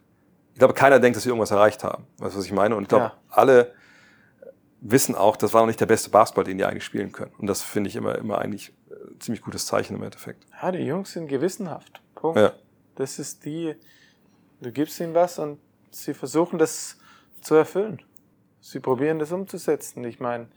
[0.53, 2.05] ich glaube, keiner denkt, dass sie irgendwas erreicht haben.
[2.17, 2.75] Weißt du, was ich meine?
[2.75, 3.13] Und ich glaube, Ja.
[3.29, 3.73] alle
[4.81, 7.31] wissen auch, das war noch nicht der beste Basketball, den die eigentlich spielen können.
[7.37, 10.45] Und das finde ich immer, immer eigentlich äh, ziemlich gutes Zeichen im Endeffekt.
[10.61, 12.01] Ja, die Jungs sind gewissenhaft.
[12.15, 12.39] Punkt.
[12.39, 12.51] Ja.
[12.95, 13.75] Das ist die,
[14.59, 15.59] du gibst ihnen was und
[15.91, 16.97] sie versuchen das
[17.41, 18.01] zu erfüllen.
[18.59, 20.03] Sie probieren das umzusetzen.
[20.03, 20.47] Ich meine,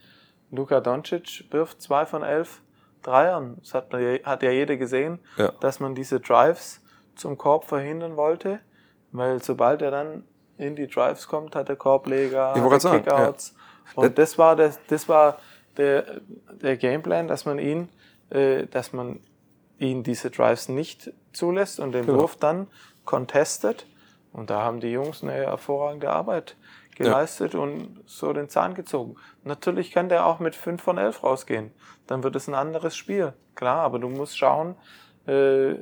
[0.51, 2.61] Luka Doncic wirft zwei von elf
[3.03, 3.57] Dreiern.
[3.61, 5.53] Das hat, man ja- hat ja jeder gesehen, Ja.
[5.61, 6.81] dass man diese Drives
[7.15, 8.61] zum Korb verhindern wollte,
[9.13, 10.25] weil sobald er dann
[10.59, 13.53] in die Drives kommt, hat er Korbleger, Ich hat
[13.95, 15.39] Und das war, das, das war
[15.77, 16.21] der,
[16.61, 17.89] der Gameplan, dass man ihn,
[18.31, 19.21] äh, dass man
[19.79, 22.21] ihn diese Drives nicht zulässt und den Genau.
[22.21, 22.69] Wurf dann
[23.05, 23.87] contestet.
[24.33, 26.57] Und da haben die Jungs eine hervorragende Arbeit
[26.97, 29.17] geleistet und so den Zahn gezogen.
[29.43, 31.73] Natürlich kann der auch mit 5 von 11 rausgehen.
[32.07, 33.33] Dann wird es ein anderes Spiel.
[33.55, 34.77] Klar, aber du musst schauen,
[35.27, 35.75] äh,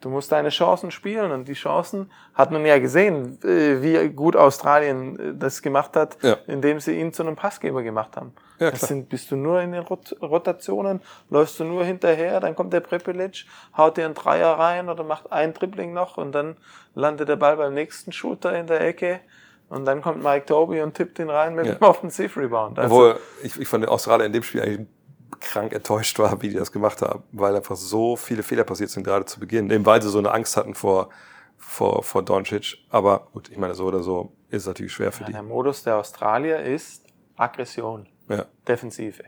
[0.00, 1.30] du musst deine Chancen spielen.
[1.32, 6.16] Und die Chancen hat man ja gesehen, äh, wie gut Australien äh, das gemacht hat,
[6.22, 6.36] Ja.
[6.46, 8.32] indem sie ihn zu einem Passgeber gemacht haben.
[8.58, 12.54] Ja, das sind, bist du nur in den Rot Rotationen, läufst du nur hinterher, dann
[12.56, 13.44] kommt der Prepelic,
[13.76, 16.56] haut dir einen Dreier rein oder macht ein Dribbling noch und dann
[16.94, 19.20] landet der Ball beim nächsten Shooter in der Ecke
[19.68, 21.72] und dann kommt Mike Toby und tippt ihn rein mit Ja.
[21.72, 22.78] einem Offensiv-Rebound.
[22.78, 24.86] Also, Obwohl ich, ich von Australien in dem Spiel eigentlich
[25.40, 29.04] krank enttäuscht war, wie die das gemacht haben, weil einfach so viele Fehler passiert sind,
[29.04, 31.08] gerade zu Beginn, eben weil sie so eine Angst hatten vor,
[31.56, 32.78] vor, vor Doncic.
[32.90, 35.32] Aber gut, ich meine, so oder so ist es natürlich schwer für ja, die.
[35.32, 37.04] der Modus der Australier ist
[37.36, 38.46] Aggression, Ja.
[38.66, 39.24] Defensive.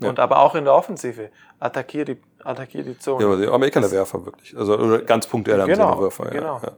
[0.00, 0.08] Ja.
[0.08, 1.30] Und aber auch in der Offensive.
[1.60, 3.22] Attackier die, attackier die Zone.
[3.22, 4.56] Ja, aber die Amerikaner Werfer wirklich.
[4.56, 6.24] Also oder ganz punktuell haben Genau, sie noch Würfer.
[6.26, 6.60] Ja, genau.
[6.62, 6.72] ja.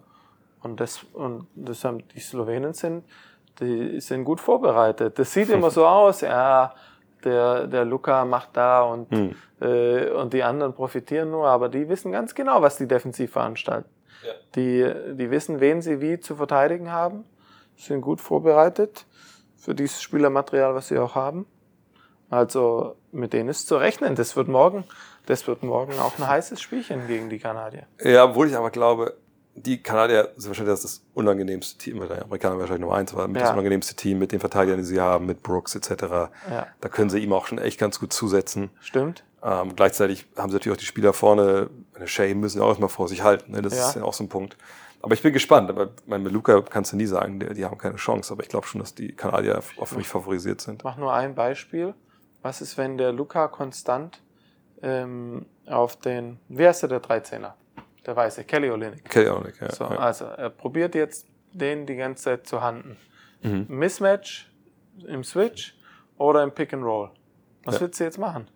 [0.62, 3.04] Und das, und das haben die Slowenen sind,
[3.60, 5.18] die sind gut vorbereitet.
[5.18, 6.74] Das sieht immer so aus, ja,
[7.24, 9.34] der, der Luca macht da und, Hm.
[9.60, 13.88] äh, und die anderen profitieren nur, aber die wissen ganz genau, was die defensiv veranstalten.
[14.54, 17.24] Die, die wissen, wen sie wie zu verteidigen haben,
[17.76, 19.04] sind gut vorbereitet
[19.56, 21.46] für dieses Spielermaterial, was sie auch haben.
[22.30, 24.14] Also mit denen ist zu rechnen.
[24.14, 24.84] Das wird morgen,
[25.26, 27.86] das wird morgen auch ein heißes Spielchen gegen die Kanadier.
[28.00, 29.14] Ja, obwohl ich aber glaube,
[29.56, 33.28] die Kanadier sind wahrscheinlich das, das unangenehmste Team, weil die Amerikaner wahrscheinlich Nummer eins war,
[33.28, 33.52] mit das Ja.
[33.52, 35.90] unangenehmste Team mit den Verteidigern, die sie haben, mit Brooks etc.
[36.50, 36.66] Ja.
[36.80, 38.70] Da können sie ihm auch schon echt ganz gut zusetzen.
[38.80, 39.24] Stimmt?
[39.42, 43.08] Ähm, gleichzeitig haben sie natürlich auch die Spieler vorne, eine Shea müssen auch erstmal vor
[43.08, 43.52] sich halten.
[43.52, 43.62] Ne?
[43.62, 43.88] Das Ja.
[43.88, 44.56] ist ja auch so ein Punkt.
[45.02, 45.68] Aber ich bin gespannt.
[45.70, 48.32] Aber mein, mit Luca kannst du nie sagen, die, die haben keine Chance.
[48.32, 50.82] Aber ich glaube schon, dass die Kanadier auf mich favorisiert sind.
[50.82, 51.94] mach nur ein Beispiel.
[52.42, 54.20] Was ist, wenn der Luca konstant
[54.82, 57.52] ähm, auf den, wer ist der, der 13er?
[58.06, 59.04] Der weiße, Kelly Olynyk.
[59.08, 59.72] Kelly Olynyk, ja.
[59.72, 59.96] So, ja.
[59.96, 62.96] also er probiert jetzt den die ganze Zeit zu handen.
[63.42, 63.66] Mhm.
[63.68, 64.50] Mismatch
[65.06, 65.74] im Switch
[66.18, 67.10] oder im Pick and Roll.
[67.64, 67.80] Was Ja.
[67.82, 68.48] willst du jetzt machen?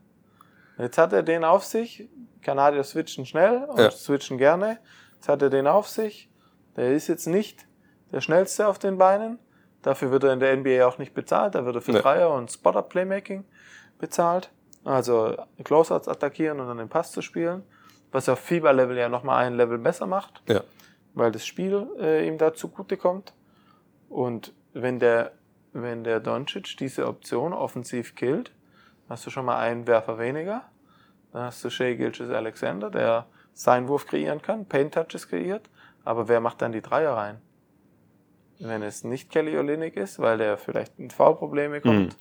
[0.78, 2.08] Jetzt hat er den auf sich.
[2.42, 3.90] Kanadier switchen schnell und Ja.
[3.90, 4.78] switchen gerne.
[5.14, 6.30] Jetzt hat er den auf sich.
[6.76, 7.66] Der ist jetzt nicht
[8.12, 9.38] der schnellste auf den Beinen.
[9.82, 11.54] Dafür wird er in der NBA auch nicht bezahlt.
[11.54, 12.00] Da wird er für Nee.
[12.00, 13.44] Dreier und Spotter-Playmaking
[13.98, 14.50] bezahlt.
[14.84, 17.62] Also Closeouts attackieren und dann den Pass zu spielen.
[18.10, 20.62] Was auf FIBA-Level ja nochmal ein Level besser macht ja.
[21.14, 23.34] weil das Spiel äh, ihm da zugute kommt.
[24.08, 25.32] Und wenn der,
[25.72, 28.52] wenn der Doncic diese Option offensiv killt,
[29.08, 30.64] hast du schon mal einen Werfer weniger.
[31.32, 35.68] Dann hast du Shea Gilches Alexander, der seinen Wurf kreieren kann, Paint Touches kreiert.
[36.04, 37.38] Aber wer macht dann die Dreier rein?
[38.60, 42.16] Wenn es nicht Kelly Olynyk ist, weil der vielleicht in Foulprobleme kommt.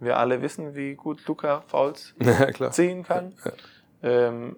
[0.00, 3.34] Wir alle wissen, wie gut Luca Fouls ja, ziehen kann.
[4.02, 4.56] Ähm,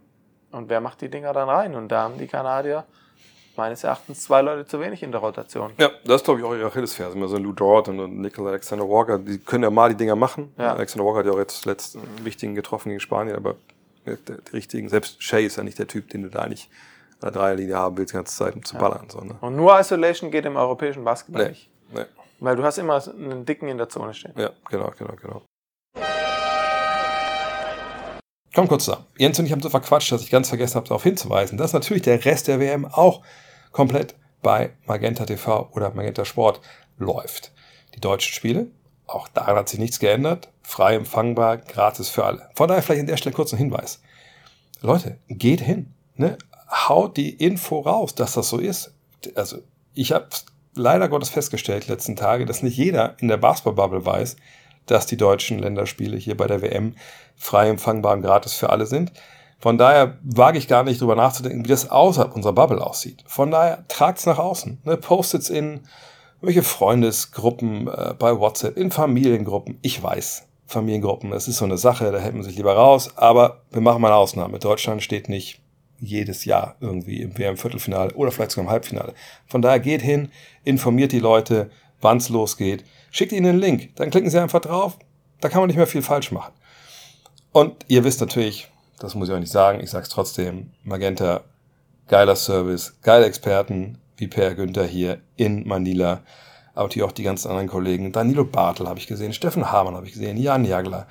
[0.55, 1.75] und wer macht die Dinger dann rein?
[1.75, 2.85] Und da haben die Kanadier
[3.57, 5.73] meines Erachtens zwei Leute zu wenig in der Rotation.
[5.79, 7.17] Ja, das ist, glaube ich, auch ihre Achillesferse.
[7.17, 10.53] Immer so Lou Dort und, Nickel Alexander Walker, die können ja mal die Dinger machen.
[10.59, 10.75] Ja.
[10.75, 13.55] Alexander Walker hat ja auch jetzt zuletzt einen wichtigen getroffen gegen Spanien, aber
[14.07, 16.69] der, der, die richtigen, selbst Shea ist ja nicht der Typ, den du da eigentlich
[17.21, 19.07] an der Dreierlinie haben willst, die ganze Zeit, um zu ballern.
[19.09, 19.37] So, ne?
[19.41, 21.71] Und nur Isolation geht im europäischen Basketball Nee, nicht.
[21.93, 22.05] nee.
[22.41, 24.33] Weil du hast immer einen Dicken in der Zone stehen.
[24.37, 25.43] Ja, genau, genau, genau.
[28.55, 29.05] Komm kurz zusammen.
[29.19, 32.05] Jens und ich haben so verquatscht, dass ich ganz vergessen habe, darauf hinzuweisen, dass natürlich
[32.05, 33.23] der Rest der WM auch
[33.73, 36.61] komplett bei Magenta TV oder Magenta Sport
[36.97, 37.53] läuft.
[37.97, 38.69] Die deutschen Spiele,
[39.07, 42.49] auch daran hat sich nichts geändert, frei empfangbar, gratis für alle.
[42.55, 44.01] Von daher vielleicht an der Stelle kurz ein Hinweis.
[44.81, 45.93] Leute, geht hin.
[46.15, 46.39] Ne?
[46.71, 48.95] Haut die Info raus, dass das so ist.
[49.35, 49.59] Also
[49.95, 50.29] ich habe
[50.75, 54.37] leider Gottes festgestellt, letzten Tage, dass nicht jeder in der Basketball-Bubble weiß,
[54.87, 56.95] dass die deutschen Länderspiele hier bei der WM
[57.37, 59.13] frei empfangbar und gratis für alle sind.
[59.59, 63.25] Von daher wage ich gar nicht drüber nachzudenken, wie das außerhalb unserer Bubble aussieht.
[63.27, 64.83] Von daher tragt's nach außen.
[64.85, 64.97] Ne?
[64.97, 65.81] Postet's in
[66.43, 69.79] welche Freundesgruppen äh, bei WhatsApp, in Familiengruppen.
[69.81, 73.17] Ich weiß, Familiengruppen, das ist so eine Sache, da hält man sich lieber raus.
[73.17, 74.59] Aber wir machen mal eine Ausnahme.
[74.59, 75.61] Deutschland steht nicht
[76.01, 79.15] jedes Jahr irgendwie im WM-Viertelfinale oder vielleicht sogar im Halbfinale.
[79.47, 80.31] Von daher geht hin,
[80.65, 81.71] informiert die Leute,
[82.01, 82.85] wann's losgeht.
[83.15, 84.99] Schickt ihnen einen Link, dann klicken sie einfach drauf.
[85.41, 86.53] Da kann man nicht mehr viel falsch machen.
[87.53, 88.67] Und ihr wisst natürlich,
[88.99, 91.43] das muss ich auch nicht sagen, ich sag's trotzdem, Magenta,
[92.09, 96.23] geiler Service, geile Experten, wie Per Günther hier in Manila,
[96.75, 98.11] aber natürlich auch die ganzen anderen Kollegen.
[98.11, 101.07] Danilo Bartel habe ich gesehen, Steffen Hamann habe ich gesehen, Jan Jagler.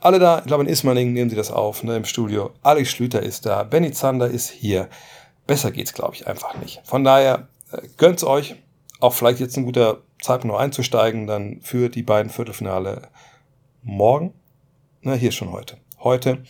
[0.00, 2.50] Alle da, ich glaube in Ismaning nehmen sie das auf, ne, im Studio.
[2.64, 4.88] Alex Schlüter ist da, Benny Zander ist hier.
[5.46, 6.80] Besser geht's, glaube ich, einfach nicht.
[6.82, 8.56] Von daher, äh, gönnt's euch.
[8.98, 13.08] Auch vielleicht jetzt ein guter Zeitpunkt noch einzusteigen, dann für die beiden Viertelfinale
[13.82, 14.34] morgen.
[15.02, 15.76] Na, hier schon heute.
[16.00, 16.42] Heute.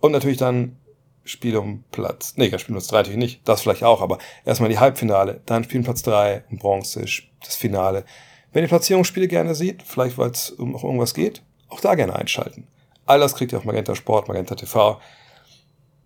[0.00, 0.76] Und natürlich dann
[1.24, 2.34] Spiel um Platz.
[2.36, 3.48] Nee, Spiel um Platz 3 natürlich nicht.
[3.48, 7.04] Das vielleicht auch, aber erstmal die Halbfinale, dann Spiel um Platz 3 und Bronze,
[7.44, 8.04] das Finale.
[8.52, 12.14] Wenn ihr Platzierungsspiele gerne sieht, vielleicht weil es um noch irgendwas geht, auch da gerne
[12.14, 12.66] einschalten.
[13.06, 15.00] All das kriegt ihr auf Magenta Sport, Magenta TV.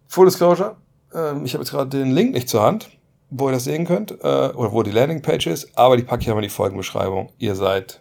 [0.09, 0.76] Full Disclosure,
[1.14, 2.90] ähm, ich habe jetzt gerade den Link nicht zur Hand,
[3.38, 6.29] wo ihr das sehen könnt, äh, oder wo die Landingpage ist, aber die packe ich
[6.29, 7.33] einmal in die Folgenbeschreibung.
[7.38, 8.01] Ihr seid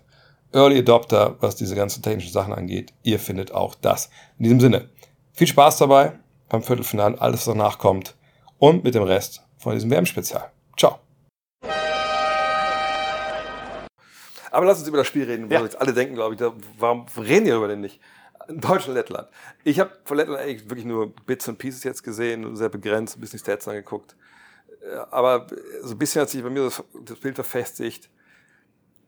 [0.54, 2.93] Early Adopter, was diese ganzen technischen Sachen angeht.
[3.04, 4.10] Ihr findet auch das.
[4.38, 4.89] In diesem Sinne,
[5.34, 6.13] viel Spaß dabei
[6.50, 8.15] beim Viertelfinale, alles, was danach kommt
[8.60, 10.52] und mit dem Rest von diesem WM-Spezial.
[10.78, 11.00] Ciao.
[14.52, 15.62] Aber lass uns über das Spiel reden, wo Ja.
[15.63, 18.00] jetzt alle denken, glaube ich, da, warum reden wir über den nicht?
[18.48, 19.28] Deutschland-Lettland.
[19.63, 23.21] Ich habe von Lettland eigentlich wirklich nur Bits und Pieces jetzt gesehen, sehr begrenzt, ein
[23.21, 24.15] bisschen die Stats angeguckt.
[24.86, 25.48] Äh, Aber
[25.82, 28.10] so ein bisschen hat sich bei mir das, das Bild verfestigt.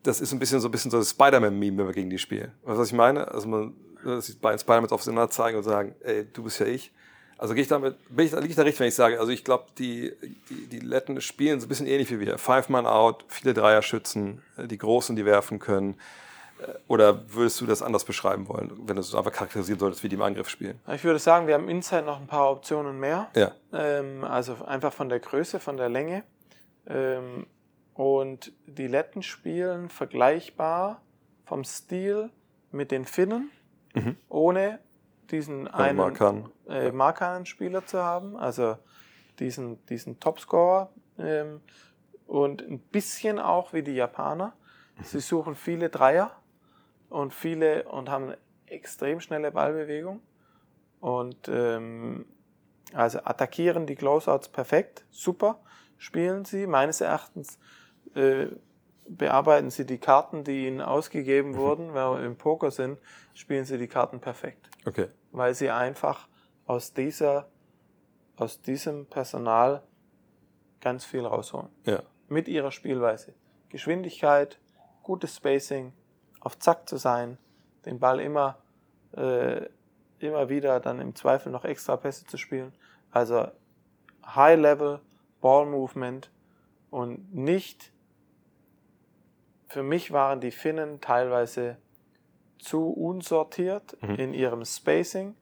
[0.03, 2.51] Das ist ein bisschen so ein bisschen so das Spider-Man-Meme, wenn wir gegen die spielen.
[2.63, 3.27] Weißt du, was ich meine?
[3.29, 6.91] Also man, dass die beiden Spider-Mans aufeinander zeigen und sagen, ey, du bist ja ich.
[7.37, 9.43] Also gehe ich damit, bin ich, liege ich da richtig, wenn ich sage, also ich
[9.43, 10.11] glaube, die,
[10.49, 12.39] die, die Letten spielen so ein bisschen ähnlich wie wir.
[12.39, 15.99] Five Man out, viele Dreier schützen, die Großen, die werfen können.
[16.87, 20.15] Oder würdest du das anders beschreiben wollen, wenn du es einfach charakterisieren solltest, wie die
[20.15, 20.79] im Angriff spielen?
[20.93, 23.27] Ich würde sagen, wir haben Inside noch ein paar Optionen mehr.
[23.35, 23.51] Ja.
[23.73, 26.23] Ähm, also einfach von der Größe, von der Länge.
[26.87, 27.47] Ähm,
[27.93, 31.01] und die Letten spielen vergleichbar
[31.45, 32.29] vom Stil
[32.71, 33.49] mit den Finnen,
[34.29, 34.79] ohne
[35.31, 36.49] diesen einen Markan.
[36.69, 38.77] äh, Markanen-Spieler zu haben, also
[39.39, 41.61] diesen, diesen Topscorer ähm,
[42.27, 44.53] und ein bisschen auch wie die Japaner.
[45.01, 46.31] Sie suchen viele Dreier
[47.09, 50.21] und viele und haben eine extrem schnelle Ballbewegung
[50.99, 52.25] und ähm,
[52.93, 55.59] also attackieren die Closeouts perfekt, super
[55.97, 56.67] spielen sie.
[56.67, 57.59] Meines Erachtens
[58.15, 58.47] äh,
[59.07, 62.99] bearbeiten sie die Karten, die ihnen ausgegeben wurden, weil wir im Poker sind,
[63.33, 65.07] spielen sie die Karten perfekt Okay.
[65.31, 66.27] weil sie einfach
[66.65, 67.49] aus dieser,
[68.35, 69.83] aus diesem Personal
[70.81, 71.69] ganz viel rausholen.
[71.85, 72.03] Ja.
[72.27, 73.33] Mit ihrer Spielweise.
[73.69, 74.59] Geschwindigkeit,
[75.03, 75.93] gutes Spacing,
[76.47, 77.37] auf Zack zu sein,
[77.85, 78.57] den Ball immer,
[79.11, 79.65] äh,
[80.19, 82.73] immer wieder dann im Zweifel noch extra Pässe zu spielen.
[83.11, 83.47] Also
[84.25, 85.01] High Level
[85.41, 86.31] Ball Movement
[86.89, 87.91] und nicht,
[89.67, 91.75] für mich waren die Finnen teilweise
[92.59, 95.35] zu unsortiert in ihrem Spacing.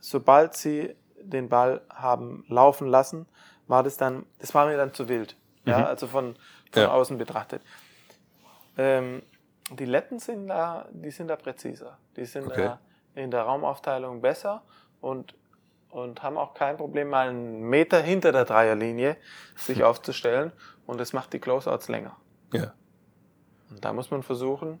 [0.00, 3.26] Sobald sie den Ball haben laufen lassen,
[3.66, 5.36] war das dann, das war mir dann zu wild.
[5.66, 6.36] Ja, also von,
[6.72, 6.90] von Ja.
[6.90, 7.60] außen betrachtet.
[8.78, 9.22] Ähm,
[9.78, 11.98] die Letten sind da, die sind da präziser.
[12.16, 12.64] Die sind Okay.
[12.64, 12.80] da
[13.14, 14.62] in der Raumaufteilung besser
[15.00, 15.34] und,
[15.90, 19.16] und haben auch kein Problem, mal einen Meter hinter der Dreierlinie
[19.56, 20.52] sich aufzustellen
[20.86, 22.16] und das macht die Closeouts länger.
[22.52, 22.72] Ja.
[23.70, 24.80] Und da muss man versuchen,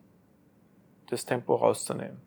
[1.08, 2.20] das Tempo rauszunehmen.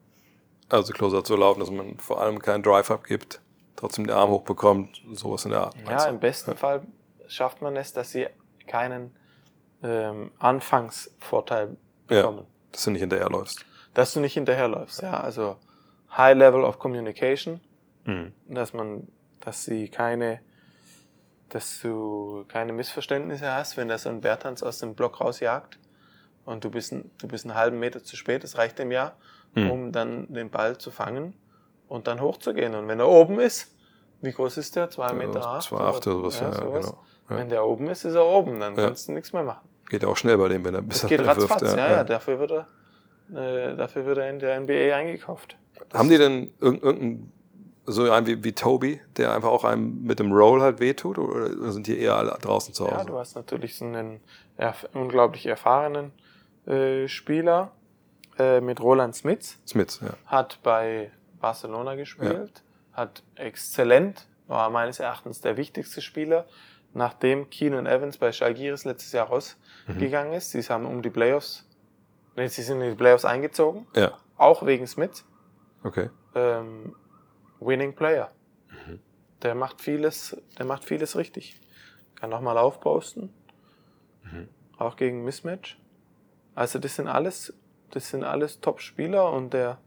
[0.69, 3.41] Also Closer zu laufen, dass man vor allem keinen Drive abgibt,
[3.75, 5.75] trotzdem den Arm hochbekommt, sowas in der Art.
[5.87, 6.85] Ja, im besten Fall
[7.27, 8.27] schafft man es, dass sie
[8.67, 9.15] keinen
[9.83, 11.77] ähm, Anfangsvorteil
[12.09, 12.47] Ja, bekommen.
[12.73, 13.65] Dass du nicht hinterherläufst.
[13.93, 15.01] Dass du nicht hinterherläufst.
[15.01, 15.55] Ja, also
[16.17, 17.61] High Level of Communication,
[18.05, 18.33] Mhm.
[18.49, 19.07] dass man,
[19.39, 20.41] dass sie keine,
[21.49, 25.77] dass du keine Missverständnisse hast, wenn da so ein Bertans aus dem Block rausjagt
[26.45, 29.13] und du bist, du bist einen halben Meter zu spät, das reicht dem ja,
[29.55, 29.71] Mhm.
[29.71, 31.35] um dann den Ball zu fangen
[31.87, 32.73] und dann hochzugehen.
[32.73, 33.69] Und wenn er oben ist,
[34.21, 34.89] wie groß ist der?
[34.89, 35.61] Zwei Meter acht?
[35.67, 36.85] zwei acht oder sowas, ja, sowas.
[36.87, 37.03] genau.
[37.29, 37.37] Ja.
[37.37, 38.85] Wenn der oben ist, ist er oben, dann Ja.
[38.87, 39.69] kannst du nichts mehr machen.
[39.89, 42.67] Geht auch schnell bei dem, wenn er bis geht ratzfatz, ja, ja, dafür wird er,
[43.71, 45.55] äh, dafür wird er in der NBA eingekauft.
[45.93, 47.31] Haben die denn irg- irgendeinen,
[47.85, 51.71] so einen wie, wie Toby, der einfach auch einem mit dem Roll halt wehtut, oder
[51.71, 53.05] sind die eher alle draußen zu Ja, Hause?
[53.07, 54.21] du hast natürlich so einen
[54.57, 56.11] erf unglaublich erfahrenen
[56.65, 57.71] äh, Spieler
[58.39, 60.13] äh, mit Roland Smits, Smith, ja.
[60.25, 66.45] hat bei Barcelona gespielt, hat exzellent, war meines Erachtens der wichtigste Spieler,
[66.93, 70.51] nachdem Keenan Evans bei Schalgiris letztes Jahr rausgegangen ist.
[70.51, 71.67] Sie haben um die Playoffs,
[72.35, 75.25] nee, sie sind in die Playoffs eingezogen, Ja, auch wegen Smits.
[75.83, 76.09] okay.
[76.35, 76.95] ähm,
[77.59, 78.31] Winning Player.
[79.41, 81.59] Der macht vieles, der macht vieles richtig.
[82.15, 83.33] Kann nochmal aufposten.
[84.77, 85.77] Auch gegen Mismatch.
[86.55, 87.53] Also das sind alles,
[87.91, 89.79] das sind alles Top-Spieler und der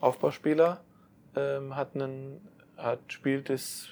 [0.00, 0.82] Aufbauspieler
[1.36, 3.88] ähm, hat einen, hat, spielt das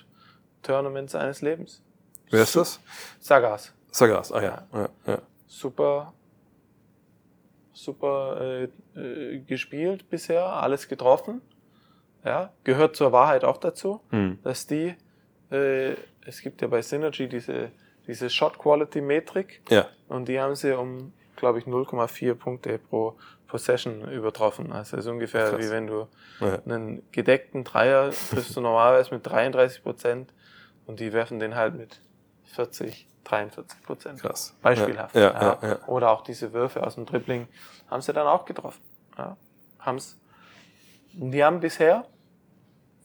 [0.62, 1.82] Tournament seines Lebens.
[2.30, 2.80] Wer ist das?
[3.20, 3.72] Sagas.
[3.90, 4.66] Sagas, ah ja.
[4.72, 5.18] ja, ja.
[5.46, 6.12] super,
[7.72, 8.68] super äh,
[9.00, 11.40] äh, gespielt bisher, alles getroffen.
[12.24, 14.38] Ja, gehört zur Wahrheit auch dazu, Hm.
[14.42, 14.94] dass die,
[15.50, 15.94] äh,
[16.26, 17.70] es gibt ja bei Synergy diese,
[18.06, 24.72] diese Shot-Quality-Metrik Ja, und die haben sie um, glaube ich, 0,4 Punkte pro Possession übertroffen.
[24.72, 25.64] Also ist ungefähr Krass.
[25.64, 26.06] wie wenn du
[26.40, 26.58] ja.
[26.66, 30.34] einen gedeckten Dreier triffst du normalerweise mit 33 Prozent
[30.86, 32.00] und die werfen den halt mit
[32.54, 34.20] 40, 43 Prozent.
[34.20, 34.54] krass.
[34.62, 35.14] Beispielhaft.
[35.14, 35.20] Ja,
[35.62, 35.78] ja, ja.
[35.86, 37.46] Oder auch diese Würfe aus dem Dribbling
[37.90, 38.80] haben sie dann auch getroffen.
[39.16, 39.36] Ja.
[39.80, 40.16] Haben's.
[41.12, 42.04] Die haben bisher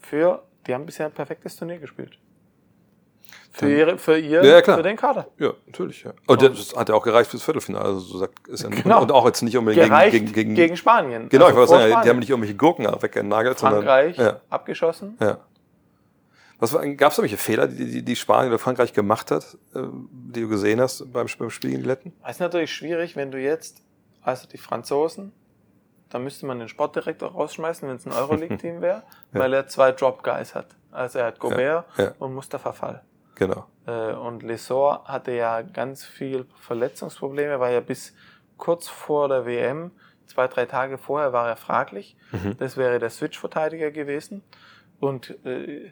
[0.02, 2.18] für, die haben bisher ein perfektes Turnier gespielt.
[3.52, 5.28] Für, ihre, für, ihr, Ja, für den Kader.
[5.38, 6.04] Ja, natürlich.
[6.04, 6.14] Ja.
[6.26, 7.86] Und das hat ja auch gereicht fürs Viertelfinale.
[7.86, 9.02] Also so sagt, ist ja Genau.
[9.02, 11.30] Und auch jetzt nicht unbedingt gegen, gegen, gegen, gegen Spanien.
[11.30, 12.20] Genau, ich Also wollte vor sagen, die haben Spanien.
[12.20, 13.84] nicht irgendwelche Gurken weggenagelt, sondern.
[13.84, 15.18] Frankreich Ja, abgeschossen.
[15.22, 15.38] ja.
[16.60, 20.42] Was gab es irgendwelche Fehler, die, die, die Spanien oder Frankreich gemacht hat, äh, die
[20.42, 22.14] du gesehen hast beim, beim Spiel gegen die Letten?
[22.24, 23.84] Es ist natürlich schwierig, wenn du jetzt,
[24.22, 25.34] also die Franzosen,
[26.10, 30.54] da müsste man den Sportdirektor rausschmeißen, wenn es ein Euroleague-Team wäre, weil er zwei Drop-Guys
[30.56, 30.68] hat.
[30.92, 32.12] Also er hat Gobert Ja, ja.
[32.20, 33.02] und Mustafa Fall.
[33.36, 33.66] Genau.
[33.88, 38.14] Äh, Und Lesor hatte ja ganz viel Verletzungsprobleme, war ja bis
[38.58, 39.92] kurz vor der WM,
[40.28, 42.16] zwei, drei Tage vorher war er fraglich.
[42.32, 42.58] Mhm.
[42.60, 44.44] Das wäre der Switch-Verteidiger gewesen.
[45.00, 45.92] Und äh,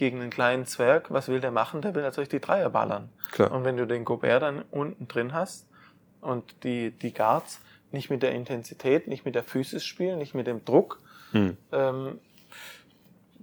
[0.00, 1.82] gegen einen kleinen Zwerg, was will der machen?
[1.82, 3.10] Der will natürlich die Dreier ballern.
[3.32, 3.52] Klar.
[3.52, 5.68] Und wenn du den Gobert dann unten drin hast
[6.22, 7.60] und die, die Guards,
[7.92, 10.98] nicht mit der Intensität, nicht mit der Physis spielen, nicht mit dem Druck,
[11.32, 11.56] Hm.
[11.70, 12.18] ähm,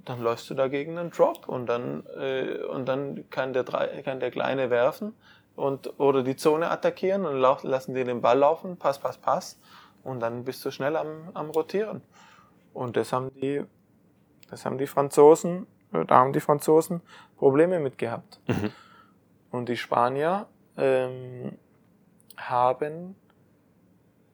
[0.03, 4.19] dann läufst du dagegen einen Drop und dann, äh, und dann kann, der drei, kann
[4.19, 5.13] der Kleine werfen
[5.55, 9.59] und, oder die Zone attackieren und lau- lassen die den Ball laufen, Pass, Pass, Pass
[10.03, 12.01] und dann bist du schnell am, am Rotieren.
[12.73, 13.63] Und das haben die,
[14.49, 17.01] das haben die Franzosen, da haben die Franzosen
[17.37, 18.39] Probleme mit gehabt.
[19.51, 21.57] Und die Spanier ähm,
[22.35, 23.15] haben,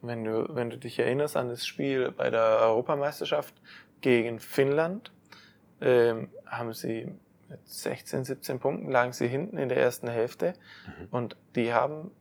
[0.02, 3.54] wenn du, wenn du dich erinnerst an das Spiel bei der Europameisterschaft
[4.02, 5.12] gegen Finnland,
[5.82, 7.14] ähm, haben sie
[7.50, 10.54] mit 16, 17 Punkten lagen sie hinten in der ersten Hälfte.
[11.12, 12.12] Und die haben,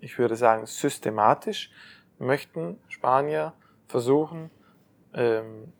[0.00, 1.70] ich würde sagen, systematisch
[2.18, 3.52] möchten Spanier
[3.86, 4.50] versuchen,
[5.12, 5.72] ähm,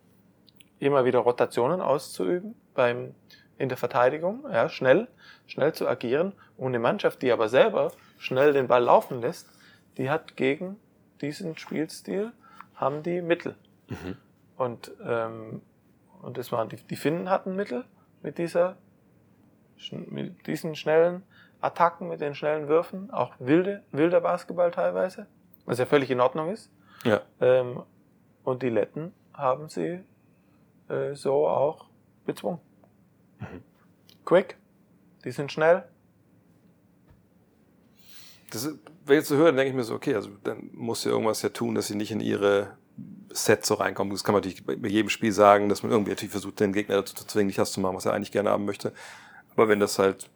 [0.79, 3.15] immer wieder Rotationen auszuüben beim,
[3.57, 5.07] in der Verteidigung, ja, schnell,
[5.47, 6.33] schnell zu agieren.
[6.55, 9.49] Und eine Mannschaft, die aber selber schnell den Ball laufen lässt,
[9.97, 10.79] die hat gegen
[11.19, 12.31] diesen Spielstil,
[12.75, 13.55] haben die Mittel.
[14.57, 15.61] Und, ähm,
[16.21, 17.85] und das waren die, die Finnen hatten Mittel
[18.21, 18.77] mit dieser,
[19.91, 21.23] mit diesen schnellen
[21.61, 25.27] Attacken, mit den schnellen Würfen, auch wilde, wilder Basketball teilweise,
[25.65, 26.71] was ja völlig in Ordnung ist.
[27.03, 27.21] Ja.
[27.41, 27.81] Ähm,
[28.43, 30.03] und die Letten haben sie
[30.89, 31.87] äh, so auch
[32.25, 32.59] bezwungen.
[34.25, 34.57] Quick,
[35.23, 35.83] die sind schnell.
[38.51, 40.69] Das ist, wenn ich jetzt so höre, dann denke ich mir so, okay, also dann
[40.73, 42.77] muss ja irgendwas ja tun, dass sie nicht in ihre
[43.29, 44.13] Sets so reinkommen.
[44.13, 46.73] Das kann man natürlich bei bei jedem Spiel sagen, dass man irgendwie natürlich versucht, den
[46.73, 48.93] Gegner dazu zu zwingen, nicht das zu machen, was er eigentlich gerne haben möchte.
[49.53, 50.29] Aber wenn das halt,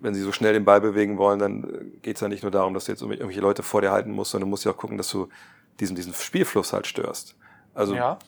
[0.00, 2.72] wenn sie so schnell den Ball bewegen wollen, dann geht es ja nicht nur darum,
[2.74, 4.96] dass du jetzt irgendwelche Leute vor dir halten musst, sondern du musst ja auch gucken,
[4.96, 5.28] dass du
[5.80, 7.36] diesen, diesen Spielfluss halt störst.
[7.74, 8.18] Also Ja.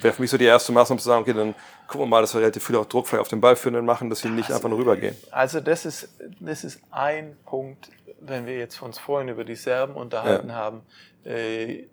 [0.00, 1.54] wäre für mich so die erste Maßnahme zu sagen, okay, dann
[1.90, 4.08] gucken wir mal, dass wir relativ viel auch Druck vielleicht auf den Ball führen machen,
[4.10, 5.16] dass sie nicht einfach nur rübergehen.
[5.32, 9.94] Also das ist, das ist ein Punkt, wenn wir jetzt uns vorhin über die Serben
[9.94, 10.54] unterhalten Ja.
[10.54, 10.82] haben.
[11.24, 11.86] Äh,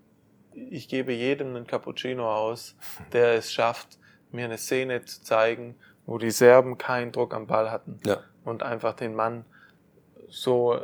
[0.54, 2.76] ich gebe jedem einen Cappuccino aus,
[3.12, 3.98] der es schafft,
[4.32, 8.20] mir eine Szene zu zeigen, wo die Serben keinen Druck am Ball hatten Ja.
[8.46, 9.46] und einfach den Mann
[10.30, 10.80] so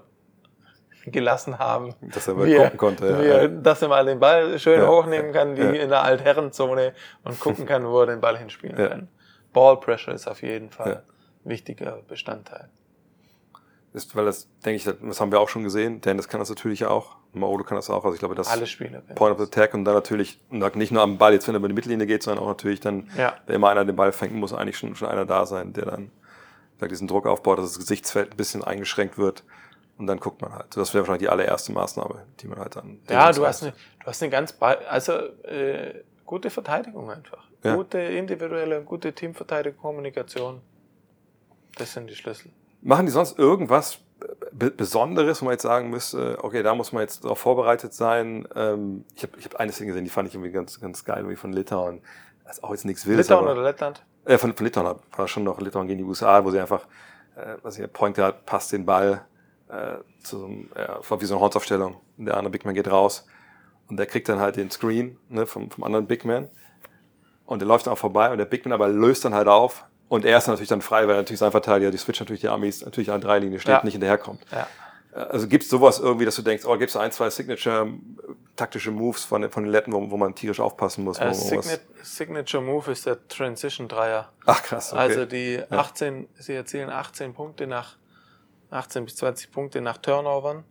[1.06, 3.08] gelassen haben, Dass er mal wie er, gucken konnte.
[3.10, 3.22] Ja.
[3.22, 4.88] wie er, dass er mal den Ball schön Ja.
[4.88, 5.84] hochnehmen kann, wie Ja.
[5.84, 9.08] in der Altherrenzone und gucken kann, wo er den Ball hinspielen kann.
[9.52, 11.04] Ball Pressure ist auf jeden Fall
[11.46, 12.70] ein wichtiger Bestandteil.
[13.94, 16.02] Ist, weil das, denke ich, das haben wir auch schon gesehen.
[16.02, 17.16] Dennis kann das natürlich auch.
[17.34, 18.04] Maodo kann das auch.
[18.06, 19.02] Also ich glaube, das Alle Spieler.
[19.14, 21.76] Point of Attack und dann natürlich, nicht nur am Ball, jetzt wenn er über die
[21.76, 23.36] Mittellinie geht, sondern auch natürlich dann, Ja.
[23.46, 26.12] wenn immer einer den Ball fängt, muss eigentlich schon, schon einer da sein, der dann
[26.90, 29.46] diesen Druck aufbaut, dass das Gesichtsfeld ein bisschen eingeschränkt wird.
[29.98, 30.76] Und dann guckt man halt.
[30.76, 33.00] Das wäre wahrscheinlich die allererste Maßnahme, die man halt dann.
[33.10, 37.48] Ja, du hast, eine, du hast eine ganz, also äh, gute Verteidigung einfach.
[37.64, 37.76] Ja.
[37.76, 40.62] Gute individuelle, gute Teamverteidigung, Kommunikation.
[41.78, 42.52] Das sind die Schlüssel.
[42.82, 44.00] Machen die sonst irgendwas
[44.52, 48.48] Be Besonderes, wo man jetzt sagen müsste, okay, da muss man jetzt darauf vorbereitet sein?
[48.56, 51.20] Ähm, ich habe ich hab eine Szene gesehen, die fand ich irgendwie ganz, ganz geil,
[51.20, 52.02] irgendwie von Litauen.
[52.46, 53.28] Das ist auch jetzt nichts Wildes.
[53.28, 54.04] Litauen aber- oder Lettland?
[54.26, 56.86] Äh, von, von Litauen war schon noch Litauen gegen die USA, wo sie einfach,
[57.36, 59.26] äh, was ich, Point Guard passt den Ball
[59.74, 61.96] äh, zu so einem, ja, wie so eine Hornsaufstellung.
[62.18, 63.26] Der andere Big Man geht raus
[63.90, 66.50] und der kriegt dann halt den Screen ne, vom, vom anderen Big Man
[67.46, 69.86] und der läuft dann auch vorbei und der Big Man aber löst dann halt auf
[70.10, 72.84] und er ist natürlich dann frei, weil natürlich sein Verteidiger, die Switch natürlich die Amis
[72.86, 73.84] natürlich an drei Linien steht, Ja.
[73.84, 74.42] nicht hinterherkommt.
[74.52, 74.68] Ja.
[75.16, 77.92] Also gibt es sowas irgendwie, dass du denkst, oh, gibt es ein, zwei Signature äh,
[78.56, 81.20] taktische Moves von, den- von den Letten, wo, wo man tierisch aufpassen muss?
[81.20, 81.62] Äh, Signa
[82.02, 84.30] Signature Move ist der Transition Dreier.
[84.48, 85.02] Ach krass, okay.
[85.02, 87.96] Also die 18, sie erzielen 18 Punkte nach
[88.74, 90.64] 18 bis 20 Punkte nach Turnovern.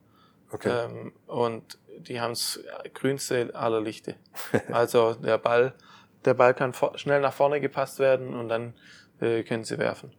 [0.53, 0.85] okay.
[0.87, 2.61] Ähm, und die haben das
[2.95, 4.17] grünste aller Lichte.
[4.73, 5.75] Also der Ball,
[6.25, 8.75] der Ball kann schnell nach vorne gepasst werden und dann
[9.21, 10.13] äh, können sie werfen.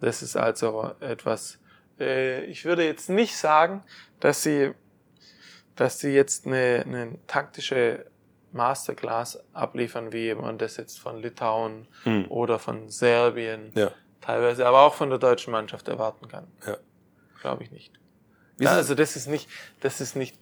[0.00, 1.58] Das ist also etwas.
[1.98, 3.82] Äh, ich würde jetzt nicht sagen,
[4.20, 4.72] dass sie,
[5.74, 8.06] dass sie jetzt eine, eine taktische
[8.52, 12.30] Masterclass abliefern, wie man das jetzt von Litauen Hm.
[12.30, 13.90] oder von Serbien Ja.
[14.20, 16.46] teilweise, aber auch von der deutschen Mannschaft erwarten kann.
[16.66, 16.76] Ja.
[17.46, 17.92] Glaube ich nicht.
[18.58, 20.36] Ja, also das ist nicht, das ist nicht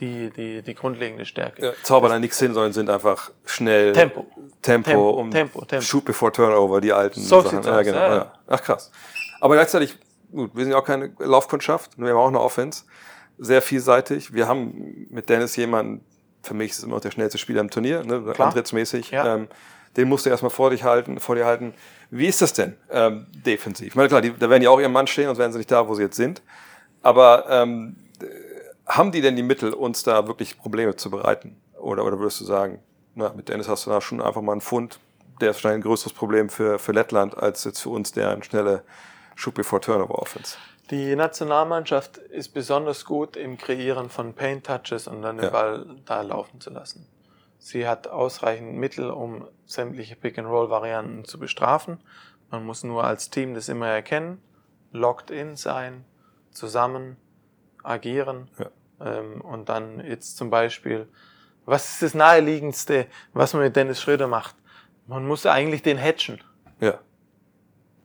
[0.00, 1.76] die, die, die grundlegende Stärke.
[1.88, 3.92] Ja, nichts hin, sondern sind einfach schnell.
[3.92, 4.26] Tempo.
[4.60, 5.84] Tempo, Tempo, um Tempo, Tempo.
[5.84, 7.62] Shoot before Turnover, die alten So Sachen.
[7.62, 7.98] Ja, genau.
[7.98, 8.32] ja.
[8.48, 8.90] Ach krass.
[9.40, 9.96] Aber gleichzeitig,
[10.32, 12.82] gut, wir sind ja auch keine Laufkundschaft, wir haben auch eine Offense.
[13.38, 14.34] Sehr vielseitig.
[14.34, 16.04] Wir haben mit Dennis jemanden,
[16.42, 19.12] für mich ist es immer noch der schnellste Spieler im Turnier, ne, antrittsmäßig.
[19.12, 19.36] Ja.
[19.36, 19.48] Ähm,
[19.96, 21.74] den musst du erstmal vor dich halten, vor dir halten.
[22.10, 23.88] Wie ist das denn ähm, defensiv?
[23.88, 25.70] Ich meine, klar, die, da werden ja auch ihren Mann stehen, sonst wären sie nicht
[25.70, 26.42] da, wo sie jetzt sind.
[27.02, 27.96] Aber ähm,
[28.86, 31.60] haben die denn die Mittel, uns da wirklich Probleme zu bereiten?
[31.78, 32.80] Oder, oder würdest du sagen,
[33.14, 34.98] na, mit Dennis hast du da schon einfach mal einen Fund,
[35.40, 38.42] der ist wahrscheinlich ein größeres Problem für, für Lettland als jetzt für uns, der eine
[38.42, 38.82] schnelle
[39.34, 40.56] Shoot before Turnover Offense.
[40.90, 45.50] Die Nationalmannschaft ist besonders gut im Kreieren von Paint Touches und dann den Ja.
[45.50, 47.06] Ball da laufen zu lassen.
[47.58, 51.98] Sie hat ausreichend Mittel, um sämtliche Pick-and-Roll-Varianten zu bestrafen.
[52.50, 54.40] Man muss nur als Team das immer erkennen,
[54.92, 56.04] locked in sein,
[56.50, 57.16] zusammen
[57.82, 58.66] agieren Ja.
[59.04, 61.08] ähm, und dann jetzt zum Beispiel,
[61.66, 64.56] was ist das naheliegendste, was man mit Dennis Schröder macht?
[65.06, 66.40] Man muss eigentlich den hatchen.
[66.80, 66.98] Ja.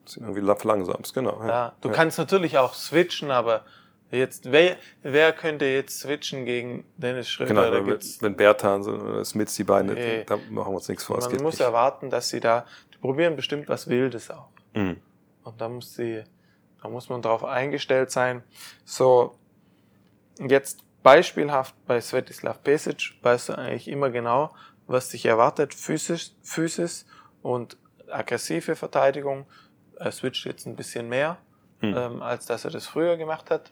[0.06, 1.40] Sind irgendwie la- verlangsamst, genau.
[1.42, 1.48] Ja.
[1.48, 1.94] Ja, du ja.
[1.94, 3.64] kannst natürlich auch switchen, aber
[4.18, 7.70] jetzt, wer, wer könnte jetzt switchen gegen Dennis Schröder?
[7.70, 10.24] Genau, wenn, wenn Bertan oder Smith die beiden, Nee.
[10.26, 11.20] da machen wir uns nichts vor.
[11.20, 11.62] man muss nicht.
[11.62, 14.50] erwarten, dass sie da, die probieren bestimmt was Wildes auch.
[14.74, 14.98] Mhm.
[15.44, 16.24] Und da muss sie,
[16.82, 18.44] da muss man drauf eingestellt sein.
[18.86, 19.36] So,
[20.40, 24.54] jetzt beispielhaft bei Svetislav Pesic weißt du eigentlich immer genau,
[24.88, 25.74] was dich erwartet.
[25.74, 27.06] Physisch, Physis
[27.42, 27.78] und
[28.10, 29.46] aggressive Verteidigung.
[29.98, 31.38] Er switcht jetzt ein bisschen mehr,
[31.82, 33.72] ähm, als dass er das früher gemacht hat.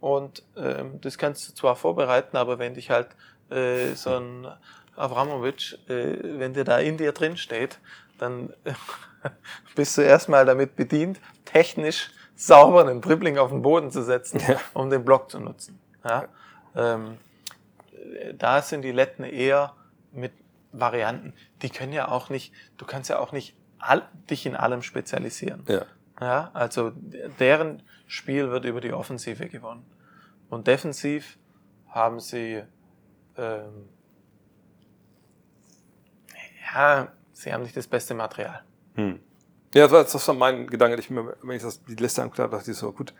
[0.00, 3.08] Und ähm, das kannst du zwar vorbereiten, aber wenn dich halt
[3.50, 4.46] äh, so ein
[4.96, 7.78] Avramovic, äh, wenn der da in dir drin steht,
[8.18, 8.52] dann
[9.74, 14.60] bist du erstmal damit bedient, technisch sauber einen Dribbling auf den Boden zu setzen, Ja.
[14.74, 15.80] um den Block zu nutzen.
[16.04, 16.28] Ja?
[16.76, 17.18] Ähm,
[17.92, 19.74] äh, da sind die Letten eher
[20.12, 20.32] mit
[20.72, 21.34] Varianten.
[21.62, 25.64] Die können ja auch nicht, du kannst ja auch nicht all, dich in allem spezialisieren.
[25.68, 25.82] Ja.
[26.20, 26.92] Ja, also
[27.38, 29.84] deren Spiel wird über die Offensive gewonnen.
[30.50, 31.38] Und defensiv
[31.88, 32.62] haben sie,
[33.36, 33.88] ähm,
[36.74, 38.62] ja, sie haben nicht das beste Material.
[38.94, 39.20] Hm.
[39.74, 42.56] Ja, das war, das war mein Gedanke, ich wenn ich das, die Liste angeguckt habe,
[42.56, 43.12] dachte ich so, gut.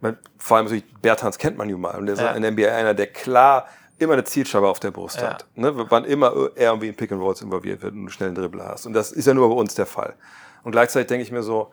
[0.00, 1.98] Man, vor allem natürlich, Bertans kennt man nun mal.
[1.98, 2.32] Und der ist Ja.
[2.32, 3.66] in der NBA einer, der klar
[3.98, 5.30] immer eine Zielscheibe auf der Brust Ja.
[5.30, 5.46] hat.
[5.54, 5.72] Ne?
[5.90, 8.86] Wann immer er irgendwie in Pick and Rolls involviert wird und einen schnellen Dribbler hast.
[8.86, 10.14] Und das ist ja nur bei uns der Fall.
[10.64, 11.72] Und gleichzeitig denke ich mir so,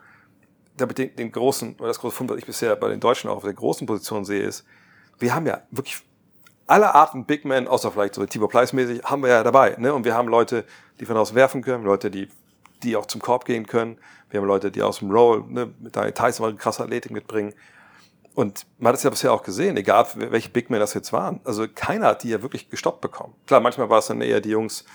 [0.79, 3.37] damit den, den großen, oder das große Fund, was ich bisher bei den Deutschen auch
[3.37, 4.65] auf der großen Position sehe, ist,
[5.19, 6.01] wir haben ja wirklich
[6.67, 9.75] alle Arten Big Men, außer vielleicht so Tibor Pleiss mäßig, haben wir ja dabei.
[9.77, 9.93] Ne?
[9.93, 10.65] Und wir haben Leute,
[10.99, 12.29] die von außen werfen können, Leute, die,
[12.83, 13.97] die auch zum Korb gehen können.
[14.29, 17.11] Wir haben Leute, die aus dem Roll, ne, mit Daniel Tyson mal eine krasse Athletik
[17.11, 17.53] mitbringen.
[18.35, 21.41] Und man hat es ja bisher auch gesehen, egal welche Big Men das jetzt waren.
[21.43, 23.33] Also keiner hat die ja wirklich gestoppt bekommen.
[23.47, 24.85] Klar, manchmal war es dann eher die Jungs,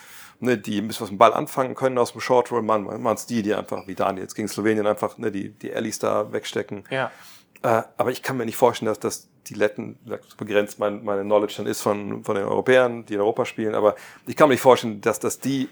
[0.45, 2.63] ne, die ein bisschen was mit dem Ball anfangen können aus dem Short Roll.
[2.63, 5.75] Man, man es die, die einfach, wie Daniel jetzt gegen Slowenien einfach ne, die, die
[5.75, 6.85] Allies da wegstecken.
[6.91, 7.11] Ja.
[7.63, 9.99] Äh, aber ich kann mir nicht vorstellen, dass das die Letten,
[10.39, 13.95] begrenzt mein, meine Knowledge dann ist von, von den Europäern, die in Europa spielen, aber
[14.27, 15.69] ich kann mir nicht vorstellen, dass, dass die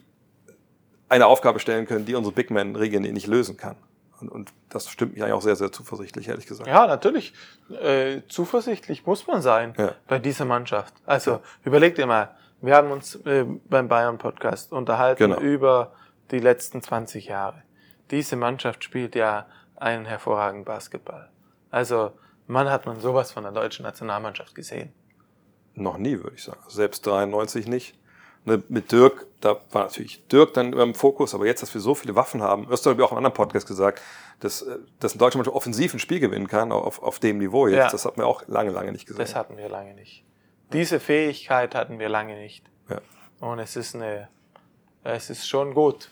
[1.08, 3.76] eine Aufgabe stellen können, die unsere Big Men-Regeln nicht lösen kann.
[4.20, 6.68] Und, und das stimmt mich eigentlich auch sehr, sehr zuversichtlich, ehrlich gesagt.
[6.68, 7.34] Ja, natürlich.
[7.82, 9.94] Äh, zuversichtlich muss man sein Ja.
[10.06, 10.94] bei dieser Mannschaft.
[11.04, 15.40] Also überleg dir mal, wir haben uns äh, beim Bayern-Podcast unterhalten Genau.
[15.40, 15.92] über
[16.30, 17.62] die letzten 20 Jahre.
[18.10, 19.46] Diese Mannschaft spielt ja
[19.76, 21.28] einen hervorragenden Basketball.
[21.70, 22.12] Also
[22.46, 24.92] man hat man sowas von der deutschen Nationalmannschaft gesehen.
[25.74, 26.60] Noch nie, würde ich sagen.
[26.68, 27.98] Selbst 93 nicht.
[28.44, 31.94] Ne, mit Dirk, da war natürlich Dirk dann im Fokus, aber jetzt, dass wir so
[31.94, 34.02] viele Waffen haben, hast du glaube ich auch im anderen Podcast gesagt,
[34.40, 37.68] dass, äh, dass ein deutscher Mannschaft offensiv ein Spiel gewinnen kann, auf, auf dem Niveau
[37.68, 37.76] jetzt.
[37.78, 37.90] Ja.
[37.90, 39.20] Das hat man auch lange, lange nicht gesehen.
[39.20, 40.24] Das hatten wir lange nicht.
[40.72, 42.64] Diese Fähigkeit hatten wir lange nicht.
[42.88, 43.00] Ja.
[43.40, 44.28] Und es ist eine,
[45.04, 46.10] es ist schon gut.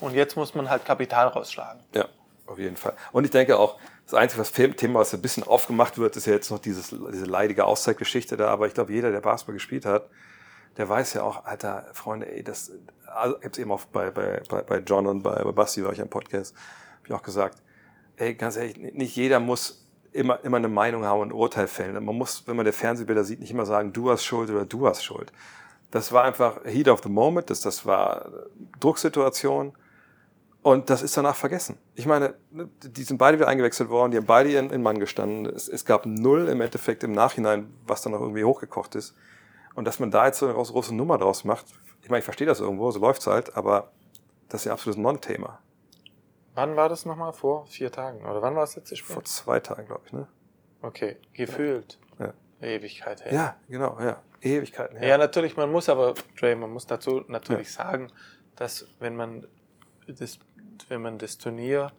[0.00, 1.82] Und jetzt muss man halt Kapital rausschlagen.
[1.94, 2.08] Ja,
[2.46, 2.94] auf jeden Fall.
[3.12, 6.32] Und ich denke auch, das einzige was Thema, was ein bisschen aufgemacht wird, ist ja
[6.32, 8.48] jetzt noch dieses, diese leidige Auszeitgeschichte da.
[8.48, 10.08] Aber ich glaube, jeder, der Basketball gespielt hat,
[10.78, 12.72] der weiß ja auch, alter Freunde, ey, das,
[13.06, 15.92] also ich habe es eben auch bei, bei, bei, John und bei, bei Basti war
[15.92, 17.60] ich am Podcast, habe ich auch gesagt,
[18.16, 22.02] ey, ganz ehrlich, nicht jeder muss immer, immer eine Meinung haben und ein Urteil fällen.
[22.04, 24.86] Man muss, wenn man der Fernsehbilder sieht, nicht immer sagen, du hast Schuld oder du
[24.86, 25.32] hast Schuld.
[25.90, 28.30] Das war einfach Heat of the Moment, das, das war
[28.80, 29.72] Drucksituation.
[30.60, 31.78] Und das ist danach vergessen.
[31.94, 34.98] Ich meine, ne, die sind beide wieder eingewechselt worden, die haben beide ihren, ihren Mann
[34.98, 35.46] gestanden.
[35.46, 39.14] Es, es gab null im Endeffekt im Nachhinein, was dann noch irgendwie hochgekocht ist.
[39.74, 41.66] Und dass man da jetzt so eine große, Nummer draus macht,
[42.02, 43.92] ich meine, ich verstehe das irgendwo, so läuft's halt, aber
[44.48, 45.60] das ist ja absolutes Non-Thema.
[46.58, 47.32] Wann war das nochmal?
[47.32, 48.26] Vor vier Tagen?
[48.26, 49.14] Oder wann war das letzte Spiel?
[49.14, 50.26] Vor zwei Tagen, glaube ich, ne?
[50.82, 52.00] Okay, gefühlt.
[52.18, 52.34] Ja.
[52.60, 53.32] Ewigkeit her.
[53.32, 54.20] Ja, genau, ja.
[54.40, 55.06] Ewigkeiten her.
[55.08, 58.10] Ja, natürlich, man muss aber, Dre, man muss dazu natürlich sagen,
[58.56, 59.46] dass wenn man
[60.08, 60.40] das,
[60.88, 61.92] wenn man das Turnier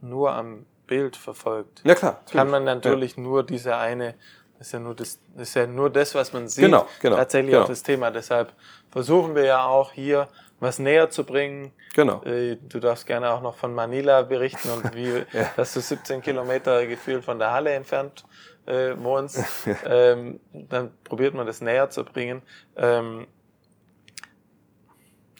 [0.00, 2.22] nur am Bild verfolgt, Ja, klar.
[2.32, 4.14] kann man natürlich nur diese eine,
[4.56, 7.16] das ist ja nur das, das ist ja nur das, was man sieht, Genau, genau,
[7.16, 7.64] tatsächlich genau.
[7.64, 8.10] auch das Thema.
[8.10, 8.54] Deshalb
[8.90, 10.26] versuchen wir ja auch hier
[10.60, 11.72] was näher zu bringen.
[11.94, 12.22] Genau.
[12.24, 15.50] Äh, Du darfst gerne auch noch von Manila berichten und wie, Ja.
[15.56, 18.24] dass du 17 Kilometer gefühlt von der Halle entfernt
[18.66, 19.44] äh, wohnst.
[19.84, 22.42] ähm, dann probiert man das näher zu bringen.
[22.76, 23.26] Ähm,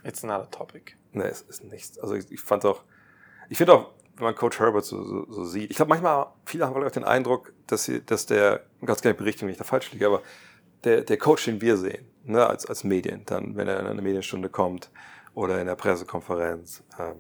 [0.04, 0.96] it's not a topic.
[1.12, 1.98] Nee, es ist nichts.
[1.98, 2.82] Also ich, ich fand auch,
[3.48, 5.70] ich finde auch, wenn man Coach Herbert so, so, so sieht.
[5.70, 9.42] Ich glaube, manchmal, viele haben vielleicht den Eindruck, dass, sie, dass der, ganz gerne berichten,
[9.46, 10.22] wenn ich da falsch liege, aber
[10.86, 14.02] der, der Coach, den wir sehen, ne, als, als Medien, dann, wenn er in eine
[14.02, 14.90] Medienstunde kommt
[15.34, 17.16] oder in der Pressekonferenz, ähm,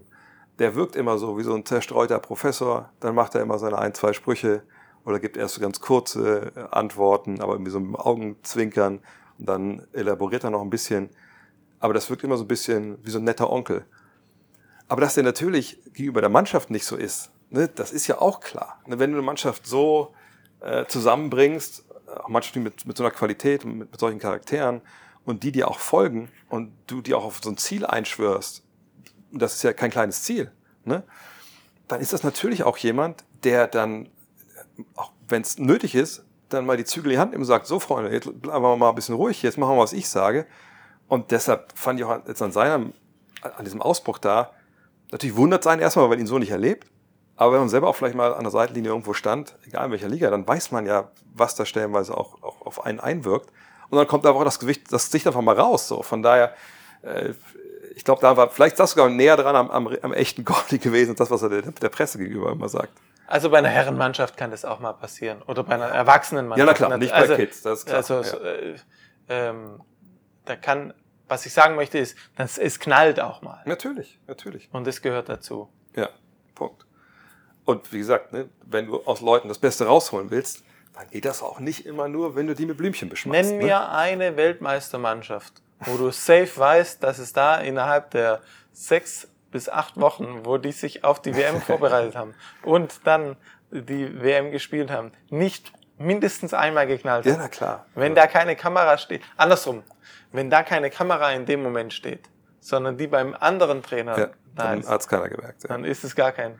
[0.58, 3.92] der wirkt immer so wie so ein zerstreuter Professor, dann macht er immer seine ein,
[3.92, 4.62] zwei Sprüche
[5.04, 9.00] oder gibt erst so ganz kurze äh, Antworten, aber irgendwie so mit dem Augenzwinkern
[9.38, 11.10] und dann elaboriert er noch ein bisschen.
[11.78, 13.84] Aber das wirkt immer so ein bisschen wie so ein netter Onkel.
[14.88, 18.40] Aber dass der natürlich gegenüber der Mannschaft nicht so ist, ne, das ist ja auch
[18.40, 18.80] klar.
[18.86, 20.14] Ne, wenn du eine Mannschaft so
[20.60, 24.80] äh, zusammenbringst, auch Mannschaften mit, mit so einer Qualität und mit, mit solchen Charakteren
[25.24, 28.62] und die dir auch folgen und du die auch auf so ein Ziel einschwörst,
[29.32, 30.52] und das ist ja kein kleines Ziel,
[30.84, 31.02] ne,
[31.88, 34.08] dann ist das natürlich auch jemand, der dann,
[34.94, 37.66] auch wenn es nötig ist, dann mal die Zügel in die Hand nimmt und sagt,
[37.66, 40.46] so Freunde, jetzt bleiben wir mal ein bisschen ruhig, jetzt machen wir, was ich sage.
[41.08, 42.92] Und deshalb fand ich auch jetzt an seinem,
[43.42, 44.52] an diesem Ausbruch da,
[45.10, 46.88] natürlich wundert sein erstmal, weil ihn so nicht erlebt.
[47.36, 50.08] Aber wenn man selber auch vielleicht mal an der Seitenlinie irgendwo stand, egal in welcher
[50.08, 53.50] Liga, dann weiß man ja, was da stellenweise auch, auch auf einen einwirkt.
[53.90, 55.86] Und dann kommt einfach das Gewicht, das Gesicht einfach mal raus.
[55.86, 56.02] So.
[56.02, 56.54] Von daher,
[57.02, 57.34] äh,
[57.94, 61.14] ich glaube, da war vielleicht das sogar näher dran am, am, am echten Gordy gewesen,
[61.14, 62.92] das, was er der, der Presse gegenüber immer sagt.
[63.26, 65.42] Also bei einer Herrenmannschaft kann das auch mal passieren.
[65.42, 66.80] Oder bei einer Erwachsenenmannschaft.
[66.80, 67.96] Ja, na klar, nicht also, bei Kids, das ist klar.
[67.98, 68.50] Also, ja.
[68.50, 68.76] äh,
[69.28, 69.80] ähm,
[70.44, 70.94] da kann,
[71.28, 73.62] was ich sagen möchte, ist, das, es knallt auch mal.
[73.66, 74.68] Natürlich, natürlich.
[74.72, 75.68] Und das gehört dazu.
[75.96, 76.08] Ja,
[76.54, 76.86] Punkt.
[77.66, 80.64] Und wie gesagt, ne, wenn du aus Leuten das Beste rausholen willst,
[80.94, 83.50] dann geht das auch nicht immer nur, wenn du die mit Blümchen beschmeißt.
[83.50, 83.64] Nenn ne?
[83.64, 88.40] mir eine Weltmeistermannschaft, wo du safe weißt, dass es da innerhalb der
[88.72, 93.36] sechs bis acht Wochen, wo die sich auf die WM vorbereitet haben und dann
[93.70, 97.38] die WM gespielt haben, nicht mindestens einmal geknallt Ja, hat.
[97.40, 97.86] na klar.
[97.94, 99.82] Wenn da keine Kamera steht, andersrum,
[100.32, 102.28] wenn da keine Kamera in dem Moment steht,
[102.60, 105.62] sondern die beim anderen Trainer Ja, da dann ist, hat es keiner gemerkt.
[105.64, 105.68] Ja.
[105.68, 106.58] dann ist es gar kein.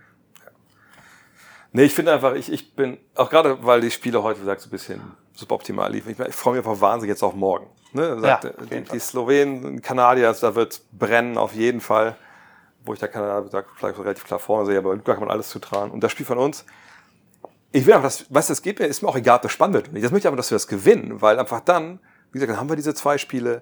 [1.76, 4.62] Nee, ich finde einfach, ich, ich bin, auch gerade weil die Spiele heute, wie gesagt,
[4.62, 4.98] so ein bisschen
[5.34, 7.66] suboptimal liefen, ich, ich freue mich einfach wahnsinnig jetzt auf morgen.
[7.92, 8.18] Ne?
[8.18, 8.98] Sagt, Ja, die, die.
[8.98, 12.16] Slowenen, Kanadier, da wird brennen auf jeden Fall.
[12.82, 15.50] Wo ich da Kanada, gesagt, vielleicht relativ klar vorne sehe, aber Luca kann man alles
[15.50, 15.90] zutrauen.
[15.90, 16.64] Und das Spiel von uns,
[17.72, 19.52] ich will einfach, das, weißt du, das geht mir, ist mir auch egal, ob das
[19.52, 20.02] spannend wird nicht.
[20.02, 21.98] Das möchte ich aber, dass wir das gewinnen, weil einfach dann,
[22.32, 23.60] wie gesagt, dann haben wir diese zwei Spiele.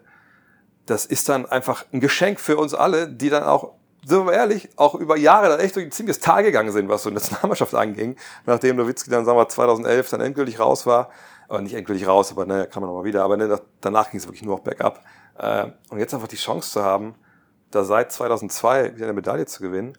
[0.87, 3.73] Das ist dann einfach ein Geschenk für uns alle, die dann auch,
[4.07, 7.03] sind wir ehrlich, auch über Jahre dann echt durch ein ziemliches Tal gegangen sind, was
[7.03, 11.11] so eine Nationalmannschaft anging, nachdem Nowitzki dann, sagen wir, 2011 dann endgültig raus war.
[11.49, 13.23] Aber nicht endgültig raus, aber ne, kann man nochmal wieder.
[13.23, 15.05] Aber ne, danach ging es wirklich nur noch bergab.
[15.39, 17.15] Äh, und jetzt einfach die Chance zu haben,
[17.71, 19.97] da seit 2002 wieder eine Medaille zu gewinnen,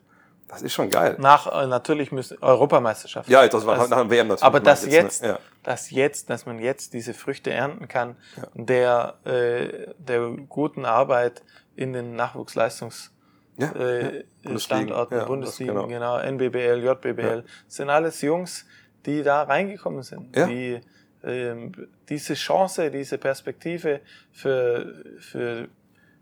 [0.48, 1.16] das ist schon geil.
[1.20, 3.30] Nach äh, natürlich müssen Europameisterschaft.
[3.30, 4.44] Ja, das war Das- nach dem WM natürlich.
[4.44, 5.28] Aber das meine ich jetzt, ne?
[5.30, 5.40] Ja.
[5.64, 8.16] dass jetzt, dass man jetzt diese Früchte ernten kann,
[8.54, 11.44] der, äh, der guten Arbeit
[11.76, 13.12] in den Nachwuchsleistungs
[13.58, 14.60] Ja, äh, ja.
[14.60, 15.88] Standorten, ja, das Bundesligen, genau.
[15.88, 16.18] genau.
[16.18, 18.66] NBBL, JBBL, sind alles Jungs,
[19.06, 20.48] die da reingekommen sind, Ja.
[20.48, 20.82] die
[21.24, 21.72] ähm,
[22.08, 24.02] diese Chance, diese Perspektive
[24.32, 25.68] für, für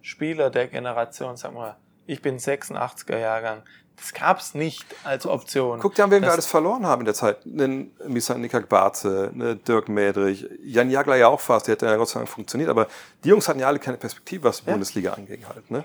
[0.02, 1.76] Spieler der Generation, sag mal,
[2.06, 3.64] ich bin 86er Jahrgang,
[3.96, 5.80] das gab's nicht als Option.
[5.80, 7.46] Guck dir an, wen wir alles verloren haben in der Zeit.
[7.46, 11.96] Einen Misa Nikak Barze, ne Dirk Mädrich, Jan Jagler ja auch fast, der hat ja
[11.96, 12.88] Gott sei Dank funktioniert, aber
[13.24, 15.70] die Jungs hatten ja alle keine Perspektive, was die Bundesliga anging halt.
[15.70, 15.84] Ne?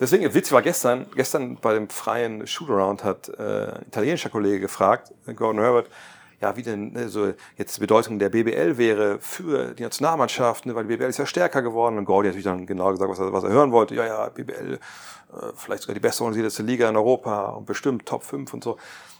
[0.00, 5.12] Deswegen, witzig war gestern, gestern bei dem freien Shootaround hat äh, ein italienischer Kollege gefragt,
[5.26, 5.88] äh, Gordon Herbert,
[6.40, 10.74] ja, wie denn ne, so jetzt die Bedeutung der BBL wäre für die Nationalmannschaft, ne,
[10.74, 11.96] weil die BBL ist ja stärker geworden.
[11.96, 13.94] Und Gordy hat natürlich dann genau gesagt, was er, was er hören wollte.
[13.94, 14.78] Ja, ja, BBL, äh,
[15.56, 18.76] vielleicht sogar die beste organisierteste Liga in Europa und bestimmt Top 5 und so.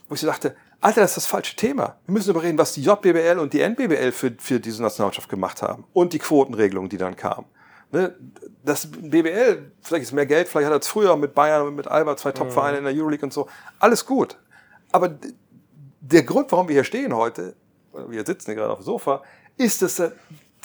[0.09, 1.97] Wo ich so dachte, Alter, das ist das falsche Thema.
[2.05, 5.63] Wir müssen darüber reden, was die JBBL und die NBBL für, für diese Nationalmannschaft gemacht
[5.63, 5.85] haben.
[5.95, 7.47] Und die Quotenregelung, die dann kam.
[7.95, 8.15] Ne?
[8.65, 11.87] Das BBL, vielleicht ist mehr Geld, vielleicht hat er es früher mit Bayern und mit
[11.87, 13.47] Alba zwei Top-Vereine in der Euroleague und so.
[13.79, 14.37] Alles gut.
[14.91, 15.15] Aber
[16.01, 17.55] der Grund, warum wir hier stehen heute,
[17.93, 19.23] wir sitzen hier gerade auf dem Sofa,
[19.57, 20.11] ist, dass äh,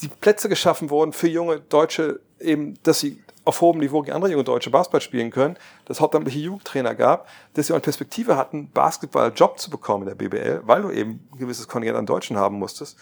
[0.02, 4.32] die Plätze geschaffen wurden für junge Deutsche, eben, dass sie auf hohem Niveau gegen andere
[4.32, 5.56] junge Deutsche Basketball spielen können,
[5.86, 10.18] dass es hauptamtliche Jugendtrainer gab, dass sie auch eine Perspektive hatten, Basketball-Job zu bekommen in
[10.18, 12.98] der BBL, weil du eben ein gewisses Kontingent an Deutschen haben musstest.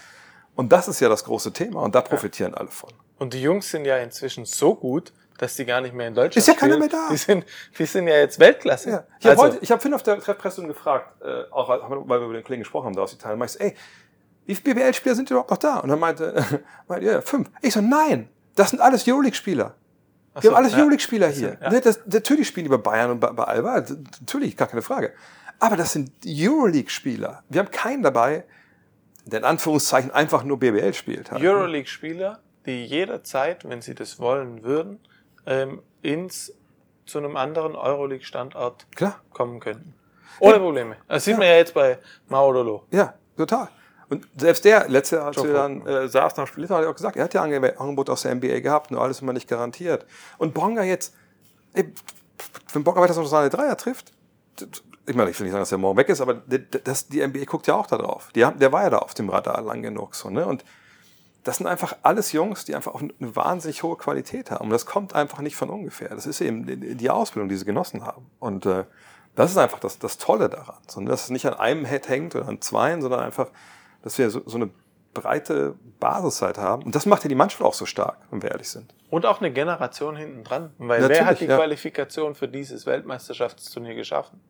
[0.58, 2.89] Und das ist ja das große Thema und da profitieren alle von.
[3.20, 6.36] Und die Jungs sind ja inzwischen so gut, dass die gar nicht mehr in Deutschland
[6.36, 7.10] Ist ja keiner mehr da.
[7.12, 7.45] Die sind,
[7.78, 8.89] die sind ja jetzt Weltklasse.
[8.89, 9.03] Ja.
[9.20, 12.26] Ich habe Also, heute, ich habe Finn auf der Treffpressung gefragt, äh, auch weil wir
[12.26, 13.76] über den Kollegen gesprochen haben da aus Italien, meinte ey,
[14.47, 15.78] wie viele BBL-Spieler sind überhaupt noch da?
[15.78, 16.43] Und dann meinte,
[16.88, 17.51] meinte ja, fünf.
[17.62, 19.76] Ich so, nein, das sind alles Euroleague-Spieler.
[20.34, 20.80] Wir so, haben alles ja.
[20.80, 21.58] Euroleague-Spieler hier.
[21.62, 21.70] Ja.
[21.70, 23.84] Ne, das, natürlich spielen die bei Bayern und bei, bei Alba,
[24.22, 25.14] natürlich, gar keine Frage.
[25.60, 27.43] Aber das sind Euroleague-Spieler.
[27.47, 28.45] Wir haben keinen dabei,
[29.34, 31.32] in Anführungszeichen einfach nur BBL spielt.
[31.32, 31.43] Halt.
[31.43, 34.99] Euroleague-Spieler, die jederzeit, wenn sie das wollen würden,
[35.45, 36.53] ähm, ins,
[37.05, 38.88] zu einem anderen Euroleague-Standort
[39.34, 39.93] kommen könnten.
[40.39, 40.97] Ohne Probleme.
[41.07, 41.97] Das sieht man ja jetzt bei
[42.28, 42.86] Maudolo.
[42.91, 43.69] Ja, total.
[44.09, 47.17] Und selbst der, letzte als wir dann äh, saßen am Spiel, hat er auch gesagt,
[47.17, 50.05] er hat ja Ange- Angebot aus der NBA gehabt, nur alles immer nicht garantiert.
[50.38, 51.13] Und Bonga jetzt,
[51.73, 51.93] ey,
[52.71, 54.13] wenn Bonga weiter noch seine Dreier trifft,
[55.08, 57.45] ich meine, ich will nicht sagen, dass er morgen weg ist, aber das, die NBA
[57.45, 58.30] guckt ja auch da drauf.
[58.36, 60.16] Die der war ja da auf dem Radar lang genug.
[60.16, 60.45] So, ne?
[60.45, 60.64] Und
[61.43, 64.66] das sind einfach alles Jungs, die einfach auch eine wahnsinnig hohe Qualität haben.
[64.66, 66.10] Und das kommt einfach nicht von ungefähr.
[66.10, 68.30] Das ist eben die- die Ausbildung, die sie genossen haben.
[68.39, 68.84] Und äh,
[69.36, 70.78] das ist einfach das, das Tolle daran.
[70.88, 71.10] So, ne?
[71.10, 73.47] dass es nicht an einem Head hängt oder an zweien, sondern einfach,
[74.01, 74.70] dass wir so, so eine
[75.14, 76.84] breite Basiszeit haben.
[76.84, 78.93] Und das macht ja die Mannschaft auch so stark, wenn wir ehrlich sind.
[79.10, 80.74] Und auch eine Generation hinten dran.
[80.78, 81.55] Weil Natürlich, wer hat die ja.
[81.55, 84.41] Qualifikation für dieses Weltmeisterschaftsturnier geschaffen?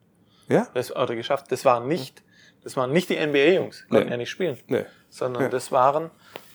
[0.48, 0.68] Ja?
[0.74, 1.52] Das, oder geschafft.
[1.52, 2.24] Das waren nicht,
[2.64, 4.12] das waren nicht die NBA-Jungs, die konnten Nee.
[4.12, 4.58] ja nicht spielen.
[4.68, 4.86] Nee.
[5.10, 5.50] Sondern Ja.
[5.50, 6.10] das waren,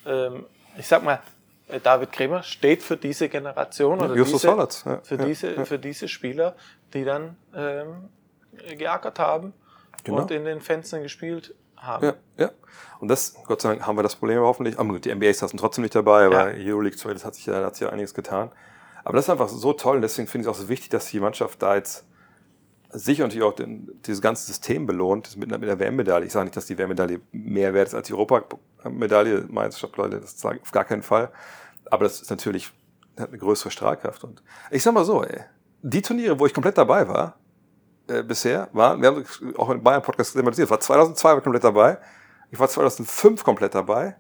[0.07, 0.47] ähm,
[0.79, 1.21] ich sag mal,
[1.69, 5.01] äh, David Kremer steht für diese Generation oder Justus diese, ja.
[5.03, 5.65] für, Ja, diese, ja.
[5.65, 6.55] für diese Spieler,
[6.95, 8.09] die dann ähm,
[8.79, 9.53] geackert haben
[10.05, 10.23] Genau.
[10.23, 12.05] und in den Fenstern gespielt haben.
[12.07, 12.51] Ja, ja.
[13.01, 14.79] Und das, Gott sei Dank, haben wir das Problem hoffentlich.
[14.79, 17.59] Aber gut, die NBA saßen trotzdem nicht dabei, weil Euroleague 2, das hat sich ja,
[17.61, 18.51] da hat sich ja einiges getan.
[19.05, 21.07] Aber das ist einfach so toll und deswegen finde ich es auch so wichtig, dass
[21.07, 22.05] die Mannschaft da jetzt
[22.93, 26.27] sich und natürlich auch den, dieses ganze System belohnt mit, mit der WM-Medaille.
[26.27, 30.39] Ich sage nicht, dass die WM-Medaille mehr wert ist als die Europamedaille, Meisterschaft, Leute, das
[30.39, 31.31] sage auf gar keinen Fall.
[31.91, 32.73] Aber das ist natürlich,
[33.19, 34.25] hat eine größere Strahlkraft.
[34.25, 35.41] Und ich sag mal so, ey,
[35.83, 37.39] die Turniere, wo ich komplett dabei war,
[38.09, 39.25] äh, bisher waren, wir haben
[39.57, 41.99] auch im Bayern-Podcast thematisiert, war 2002 war komplett dabei,
[42.51, 44.17] ich war 2005 komplett dabei,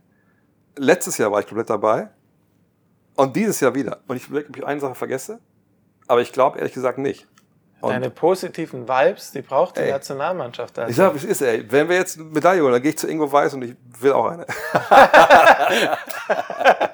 [0.76, 2.10] letztes Jahr war ich komplett dabei
[3.16, 4.00] und dieses Jahr wieder.
[4.06, 5.40] Und ich überlege, ob ich eine Sache vergesse,
[6.08, 7.28] aber ich glaube ehrlich gesagt nicht.
[7.82, 9.90] Und Deine positiven Vibes, die braucht die Ey.
[9.90, 10.78] Nationalmannschaft.
[10.78, 10.88] Also.
[10.88, 11.68] ich sag, es ist, ey.
[11.68, 14.12] Wenn wir jetzt eine Medaille holen, dann gehe ich zu Ingo Weiß und ich will
[14.12, 14.46] auch eine.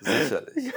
[0.00, 0.72] Sicherlich.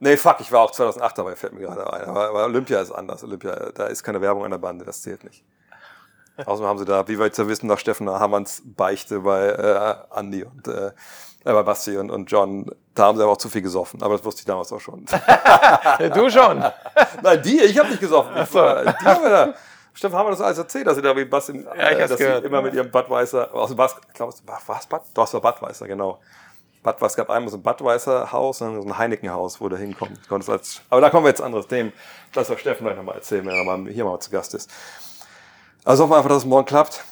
[0.00, 2.04] Nee, fuck, ich war auch 2008 dabei, fällt mir gerade ein.
[2.04, 3.22] Aber, aber Olympia ist anders.
[3.22, 5.44] Olympia, da ist keine Werbung an der Bande, das zählt nicht.
[6.44, 10.18] Außerdem haben sie da, wie wir jetzt ja wissen, nach Steffen Hammerns Beichte bei äh,
[10.18, 10.92] Andy und äh,
[11.44, 14.02] bei Basti und, und John, da haben sie aber auch zu viel gesoffen.
[14.02, 15.04] Aber das wusste ich damals auch schon.
[16.14, 16.58] du schon.
[17.22, 18.32] Nein, die, ich habe nicht gesoffen.
[18.42, 19.54] Ich war, die haben wir da.
[19.94, 22.44] Steffen haben wir das alles erzählt, dass sie da wie Basti, ich äh, dass gehört.
[22.44, 25.02] immer mit ihrem Budweiser, aus dem Bas, ich glaube, es war was Bad?
[25.14, 26.20] Doch, es war Budweiser, genau.
[26.84, 30.16] Budweiser, es gab einmal so ein Budweiser-Haus und dann so ein Heineken-Haus, wo du hinkommen
[30.28, 30.50] konntest.
[30.50, 31.92] Als, aber da kommen wir jetzt anderes Themen.
[32.32, 34.70] Das soll Steffen gleich nochmal erzählen, wenn er mal hier mal zu Gast ist.
[35.84, 37.04] Also hoffen wir einfach, dass es morgen klappt.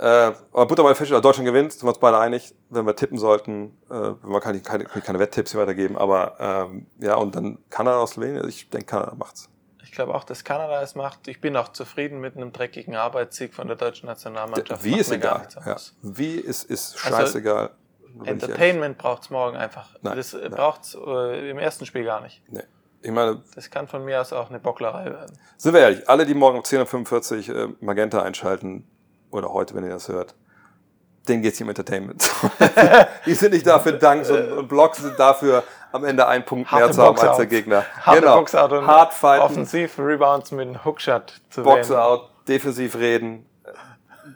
[0.00, 3.18] Äh, aber Butter bei Fische, Deutschland gewinnt, sind wir uns beide einig, wenn wir tippen
[3.18, 3.76] sollten.
[3.90, 6.36] Äh, wir kann keine, keine, keine Wetttipps hier weitergeben, aber
[6.70, 9.50] ähm, ja, und dann Kanada aus Slowenien, ich denke, Kanada macht's.
[9.84, 11.28] Ich glaube auch, dass Kanada es macht.
[11.28, 14.84] Ich bin auch zufrieden mit einem dreckigen Arbeitssieg von der deutschen Nationalmannschaft.
[14.84, 15.46] Wie ist egal.
[15.66, 15.76] Ja.
[16.00, 17.70] Wie ist, ist Also, scheißegal.
[18.14, 18.28] Ehrlich.
[18.28, 19.96] Entertainment braucht es morgen einfach.
[20.00, 20.50] Nein, das nein.
[20.50, 22.42] braucht es äh, im ersten Spiel gar nicht.
[22.48, 22.62] Nee.
[23.02, 25.38] Ich meine, Das kann von mir aus auch eine Bocklerei werden.
[25.56, 28.86] sind wir ehrlich, alle, die morgen um 10.45 Uhr äh, Magenta einschalten,
[29.30, 30.34] oder heute, wenn ihr das hört,
[31.28, 32.30] denen geht's hier um Entertainment.
[33.26, 35.62] die sind nicht dafür Danks und, und Blocks sind dafür,
[35.92, 37.84] am Ende einen Punkt mehr Harte zu haben als der Gegner.
[38.00, 38.38] Harte genau.
[38.38, 42.00] Boxout und Hart fighten, offensiv Rebounds mit einem Hookshot zu Box wählen.
[42.00, 43.70] out, defensiv reden, äh,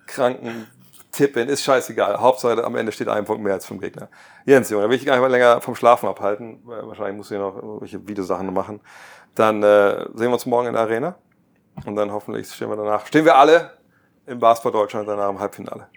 [0.07, 0.67] Kranken,
[1.13, 2.21] tippen, ist scheißegal.
[2.21, 4.09] Hauptsache am Ende steht ein Punkt mehr als vom Gegner.
[4.45, 6.61] Jens, Junge, da will ich gar nicht mal länger vom Schlafen abhalten.
[6.65, 8.81] weil Wahrscheinlich muss ich noch irgendwelche Videosachen machen.
[9.35, 11.15] Dann äh, sehen wir uns morgen in der Arena.
[11.87, 13.07] Und dann hoffentlich stehen wir danach.
[13.07, 13.73] Stehen wir alle
[14.27, 15.89] im Basketball Deutschland danach im Halbfinale.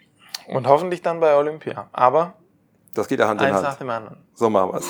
[0.47, 1.87] Und hoffentlich dann bei Olympia.
[1.91, 2.33] Aber
[2.93, 3.57] das geht ja Hand in Hand.
[3.57, 4.17] Eins nach dem anderen.
[4.33, 4.87] So machen wir es.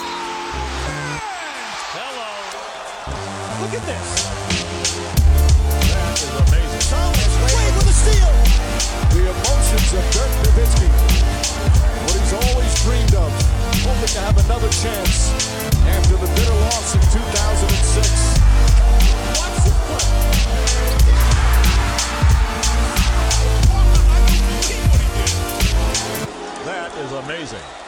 [3.60, 3.74] Look
[15.98, 18.48] after the bitter loss in 2006.
[27.00, 27.87] is amazing.